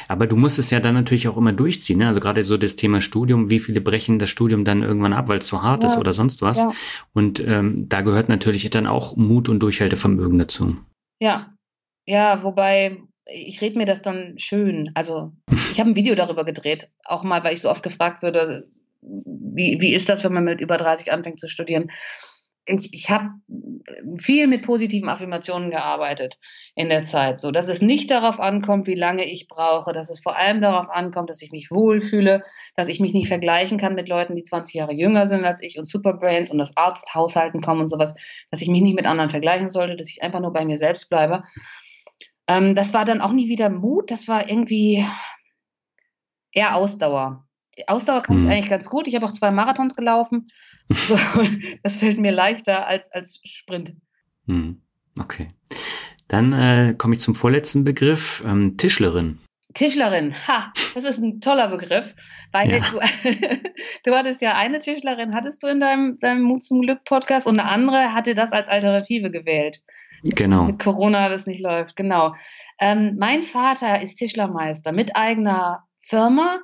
[0.09, 1.99] Aber du musst es ja dann natürlich auch immer durchziehen.
[1.99, 2.09] Ne?
[2.09, 5.39] Also gerade so das Thema Studium, wie viele brechen das Studium dann irgendwann ab, weil
[5.39, 5.91] es zu hart ja.
[5.91, 6.59] ist oder sonst was.
[6.59, 6.72] Ja.
[7.12, 10.76] Und ähm, da gehört natürlich dann auch Mut und Durchhaltevermögen dazu.
[11.20, 11.53] Ja,
[12.07, 14.91] ja, wobei ich rede mir das dann schön.
[14.95, 15.33] Also
[15.72, 18.64] ich habe ein Video darüber gedreht, auch mal, weil ich so oft gefragt würde,
[19.01, 21.91] wie, wie ist das, wenn man mit über 30 anfängt zu studieren?
[22.69, 23.31] Ich, ich habe
[24.19, 26.39] viel mit positiven Affirmationen gearbeitet
[26.75, 30.21] in der Zeit, so dass es nicht darauf ankommt, wie lange ich brauche, dass es
[30.21, 32.45] vor allem darauf ankommt, dass ich mich wohlfühle,
[32.77, 35.79] dass ich mich nicht vergleichen kann mit Leuten, die 20 Jahre jünger sind als ich
[35.79, 38.14] und Superbrains und das Arzthaushalten kommen und sowas,
[38.51, 41.09] dass ich mich nicht mit anderen vergleichen sollte, dass ich einfach nur bei mir selbst
[41.09, 41.45] bleibe.
[42.47, 45.05] Ähm, das war dann auch nie wieder Mut, das war irgendwie
[46.53, 47.47] eher Ausdauer.
[47.87, 48.51] Ausdauer kann ich mhm.
[48.51, 49.07] eigentlich ganz gut.
[49.07, 50.49] Ich habe auch zwei Marathons gelaufen.
[51.83, 53.95] das fällt mir leichter als, als Sprint.
[54.47, 54.83] Mhm.
[55.18, 55.49] Okay.
[56.29, 59.39] Dann äh, komme ich zum vorletzten Begriff, ähm, Tischlerin.
[59.74, 62.14] Tischlerin, ha, das ist ein toller Begriff,
[62.53, 62.81] weil ja.
[62.81, 62.99] du,
[64.05, 67.61] du, hattest ja eine Tischlerin, hattest du in deinem, deinem Mut zum Glück Podcast und
[67.61, 69.81] eine andere hatte das als Alternative gewählt.
[70.22, 70.64] Genau.
[70.64, 72.35] Mit Corona das nicht läuft, genau.
[72.81, 76.59] Ähm, mein Vater ist Tischlermeister mit eigener Firma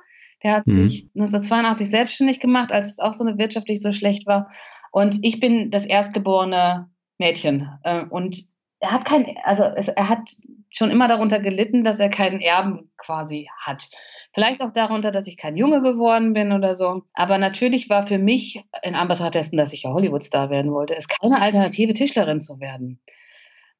[0.45, 0.87] der hat mhm.
[0.87, 4.51] sich 1982 selbstständig gemacht, als es auch so eine wirtschaftlich so schlecht war.
[4.91, 6.87] Und ich bin das erstgeborene
[7.17, 7.67] Mädchen.
[7.81, 8.43] Äh, und
[8.79, 10.29] er hat kein, also er hat
[10.69, 13.89] schon immer darunter gelitten, dass er keinen Erben quasi hat.
[14.33, 17.01] Vielleicht auch darunter, dass ich kein Junge geworden bin oder so.
[17.13, 21.07] Aber natürlich war für mich, in Anbetracht dessen, dass ich ja Hollywood-Star werden wollte, es
[21.07, 22.99] keine Alternative, Tischlerin zu werden.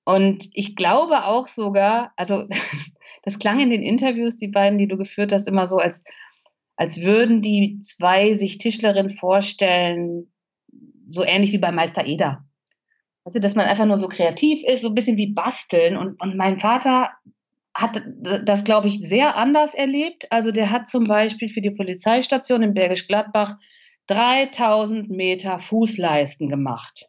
[0.03, 2.47] Und ich glaube auch sogar, also
[3.23, 6.03] das klang in den Interviews, die beiden, die du geführt hast, immer so, als
[6.75, 10.31] als würden die zwei sich Tischlerin vorstellen,
[11.07, 12.45] so ähnlich wie bei Meister Eder.
[13.23, 15.97] Also, dass man einfach nur so kreativ ist, so ein bisschen wie basteln.
[15.97, 17.11] Und, und mein Vater
[17.75, 18.01] hat
[18.45, 20.27] das, glaube ich, sehr anders erlebt.
[20.31, 23.57] Also der hat zum Beispiel für die Polizeistation in Bergisch Gladbach
[24.07, 27.05] 3000 Meter Fußleisten gemacht.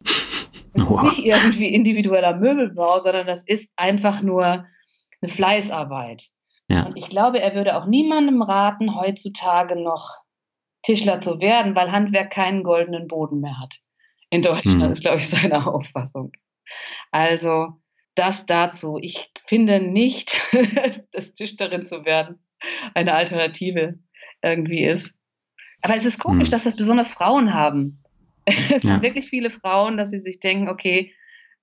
[0.73, 4.65] Das ist nicht irgendwie individueller Möbelbau, sondern das ist einfach nur
[5.21, 6.27] eine Fleißarbeit.
[6.69, 6.85] Ja.
[6.85, 10.17] Und ich glaube, er würde auch niemandem raten, heutzutage noch
[10.83, 13.75] Tischler zu werden, weil Handwerk keinen goldenen Boden mehr hat.
[14.29, 14.91] In Deutschland hm.
[14.91, 16.31] ist, glaube ich, seine Auffassung.
[17.11, 17.79] Also
[18.15, 18.97] das dazu.
[19.01, 20.41] Ich finde nicht,
[21.11, 22.39] dass Tischlerin zu werden
[22.93, 23.99] eine Alternative
[24.41, 25.15] irgendwie ist.
[25.81, 26.51] Aber es ist komisch, hm.
[26.51, 28.03] dass das besonders Frauen haben.
[28.49, 28.93] Es ja.
[28.93, 31.13] sind wirklich viele Frauen, dass sie sich denken, okay,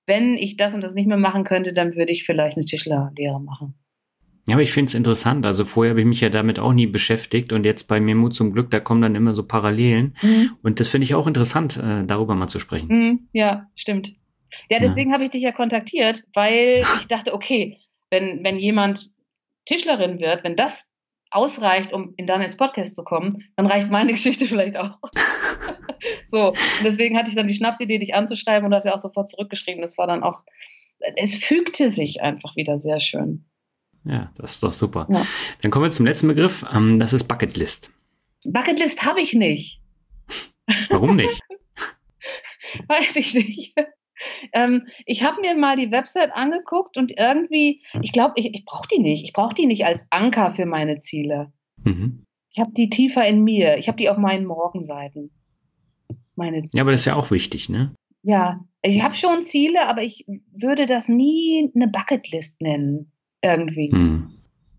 [0.05, 3.41] wenn ich das und das nicht mehr machen könnte, dann würde ich vielleicht eine Tischlerlehre
[3.41, 3.73] machen.
[4.47, 5.45] Ja, aber ich finde es interessant.
[5.45, 8.53] Also vorher habe ich mich ja damit auch nie beschäftigt und jetzt bei Mut zum
[8.53, 10.15] Glück, da kommen dann immer so Parallelen.
[10.21, 10.51] Mhm.
[10.61, 12.87] Und das finde ich auch interessant, äh, darüber mal zu sprechen.
[12.87, 14.13] Mhm, ja, stimmt.
[14.69, 15.15] Ja, deswegen ja.
[15.15, 17.79] habe ich dich ja kontaktiert, weil ich dachte, okay,
[18.11, 19.09] wenn, wenn jemand
[19.65, 20.91] Tischlerin wird, wenn das
[21.31, 24.99] ausreicht, um in Daniels Podcast zu kommen, dann reicht meine Geschichte vielleicht auch.
[26.27, 28.99] so, und deswegen hatte ich dann die Schnapsidee, dich anzuschreiben und du hast ja auch
[28.99, 29.81] sofort zurückgeschrieben.
[29.81, 30.43] Das war dann auch,
[31.15, 33.45] es fügte sich einfach wieder sehr schön.
[34.05, 35.07] Ja, das ist doch super.
[35.09, 35.25] Ja.
[35.61, 36.65] Dann kommen wir zum letzten Begriff.
[36.71, 37.91] Ähm, das ist Bucketlist.
[38.45, 39.81] Bucketlist habe ich nicht.
[40.89, 41.39] Warum nicht?
[42.87, 43.73] Weiß ich nicht.
[44.53, 48.87] Ähm, ich habe mir mal die Website angeguckt und irgendwie, ich glaube, ich, ich brauche
[48.87, 49.23] die nicht.
[49.23, 51.51] Ich brauche die nicht als Anker für meine Ziele.
[51.83, 52.23] Mhm.
[52.51, 53.77] Ich habe die tiefer in mir.
[53.77, 55.31] Ich habe die auf meinen Morgenseiten.
[56.35, 56.77] Meine Ziele.
[56.77, 57.93] Ja, aber das ist ja auch wichtig, ne?
[58.23, 63.11] Ja, ich habe schon Ziele, aber ich würde das nie eine Bucketlist nennen.
[63.45, 63.91] Irgendwie.
[63.91, 64.31] Mhm.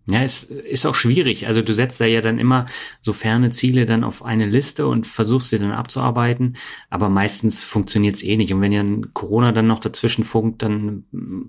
[0.09, 1.47] Ja, es ist auch schwierig.
[1.47, 2.65] Also du setzt da ja dann immer
[3.01, 6.55] so ferne Ziele dann auf eine Liste und versuchst sie dann abzuarbeiten,
[6.89, 8.53] aber meistens funktioniert es eh nicht.
[8.53, 11.03] Und wenn ja Corona dann noch dazwischen funkt, dann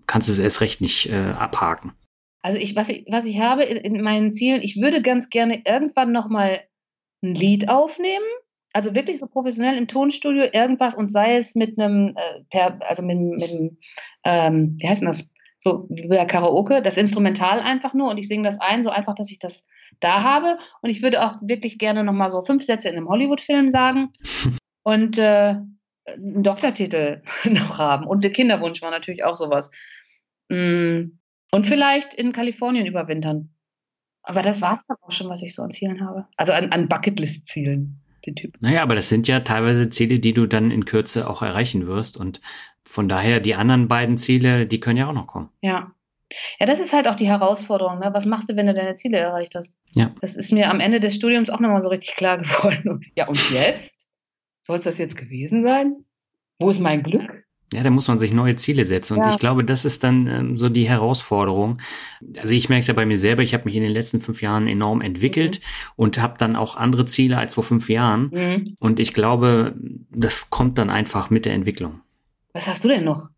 [0.06, 1.92] kannst du es erst recht nicht äh, abhaken.
[2.42, 5.62] Also ich, was ich, was ich habe in, in meinen Zielen, ich würde ganz gerne
[5.64, 6.60] irgendwann nochmal
[7.22, 8.26] ein Lied aufnehmen.
[8.72, 13.04] Also wirklich so professionell im Tonstudio irgendwas und sei es mit einem, äh, per, also
[13.04, 13.78] mit, mit
[14.24, 15.28] ähm, wie heißt denn das?
[15.68, 19.14] So wie bei Karaoke, das Instrumental einfach nur und ich singe das ein, so einfach,
[19.14, 19.66] dass ich das
[20.00, 20.58] da habe.
[20.80, 24.10] Und ich würde auch wirklich gerne nochmal so fünf Sätze in einem Hollywood-Film sagen
[24.82, 25.56] und äh,
[26.06, 28.06] einen Doktortitel noch haben.
[28.06, 29.70] Und der Kinderwunsch war natürlich auch sowas.
[30.48, 31.18] Mm,
[31.50, 33.50] und vielleicht in Kalifornien überwintern.
[34.22, 36.26] Aber das war es dann auch schon, was ich so an Zielen habe.
[36.36, 38.00] Also an, an Bucketlist-Zielen.
[38.60, 42.18] Naja, aber das sind ja teilweise Ziele, die du dann in Kürze auch erreichen wirst.
[42.18, 42.42] Und
[42.88, 45.50] von daher, die anderen beiden Ziele, die können ja auch noch kommen.
[45.60, 45.92] Ja.
[46.58, 47.98] Ja, das ist halt auch die Herausforderung.
[48.00, 48.10] Ne?
[48.12, 49.78] Was machst du, wenn du deine Ziele erreicht hast?
[49.94, 50.10] Ja.
[50.20, 53.04] Das ist mir am Ende des Studiums auch nochmal so richtig klar geworden.
[53.14, 54.08] Ja, und jetzt?
[54.62, 56.04] Soll es das jetzt gewesen sein?
[56.58, 57.44] Wo ist mein Glück?
[57.72, 59.18] Ja, da muss man sich neue Ziele setzen.
[59.18, 59.30] Und ja.
[59.30, 61.78] ich glaube, das ist dann ähm, so die Herausforderung.
[62.38, 64.40] Also ich merke es ja bei mir selber, ich habe mich in den letzten fünf
[64.40, 65.92] Jahren enorm entwickelt mhm.
[65.96, 68.30] und habe dann auch andere Ziele als vor fünf Jahren.
[68.32, 68.76] Mhm.
[68.78, 69.74] Und ich glaube,
[70.10, 72.00] das kommt dann einfach mit der Entwicklung.
[72.58, 73.28] Was hast du denn noch?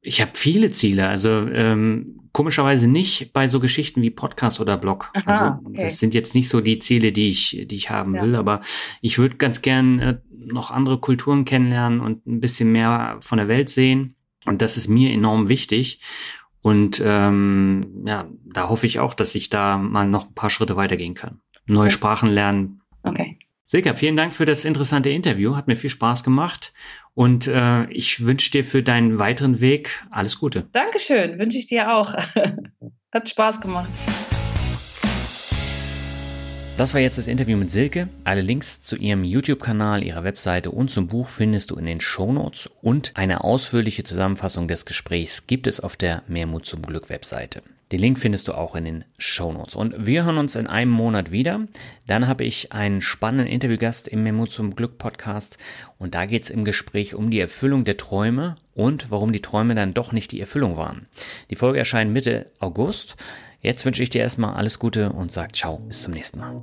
[0.00, 1.08] Ich habe viele Ziele.
[1.08, 5.10] Also ähm, komischerweise nicht bei so Geschichten wie Podcast oder Blog.
[5.12, 5.82] Aha, also okay.
[5.82, 8.22] das sind jetzt nicht so die Ziele, die ich, die ich haben ja.
[8.22, 8.36] will.
[8.36, 8.60] Aber
[9.00, 13.48] ich würde ganz gern äh, noch andere Kulturen kennenlernen und ein bisschen mehr von der
[13.48, 14.14] Welt sehen.
[14.46, 15.98] Und das ist mir enorm wichtig.
[16.60, 20.76] Und ähm, ja, da hoffe ich auch, dass ich da mal noch ein paar Schritte
[20.76, 21.40] weitergehen kann.
[21.66, 21.94] Neue okay.
[21.94, 22.81] Sprachen lernen.
[23.72, 25.56] Silke, vielen Dank für das interessante Interview.
[25.56, 26.74] Hat mir viel Spaß gemacht.
[27.14, 30.66] Und äh, ich wünsche dir für deinen weiteren Weg alles Gute.
[30.72, 32.12] Dankeschön, wünsche ich dir auch.
[33.14, 33.88] Hat Spaß gemacht.
[36.76, 38.10] Das war jetzt das Interview mit Silke.
[38.24, 42.68] Alle Links zu ihrem YouTube-Kanal, ihrer Webseite und zum Buch findest du in den Shownotes
[42.82, 47.62] und eine ausführliche Zusammenfassung des Gesprächs gibt es auf der Mehrmut zum Glück Webseite.
[47.92, 49.76] Den Link findest du auch in den Shownotes.
[49.76, 51.68] Und wir hören uns in einem Monat wieder.
[52.06, 55.58] Dann habe ich einen spannenden Interviewgast im Memo zum Glück Podcast.
[55.98, 59.74] Und da geht es im Gespräch um die Erfüllung der Träume und warum die Träume
[59.74, 61.06] dann doch nicht die Erfüllung waren.
[61.50, 63.16] Die Folge erscheint Mitte August.
[63.60, 66.62] Jetzt wünsche ich dir erstmal alles Gute und sag ciao, bis zum nächsten Mal.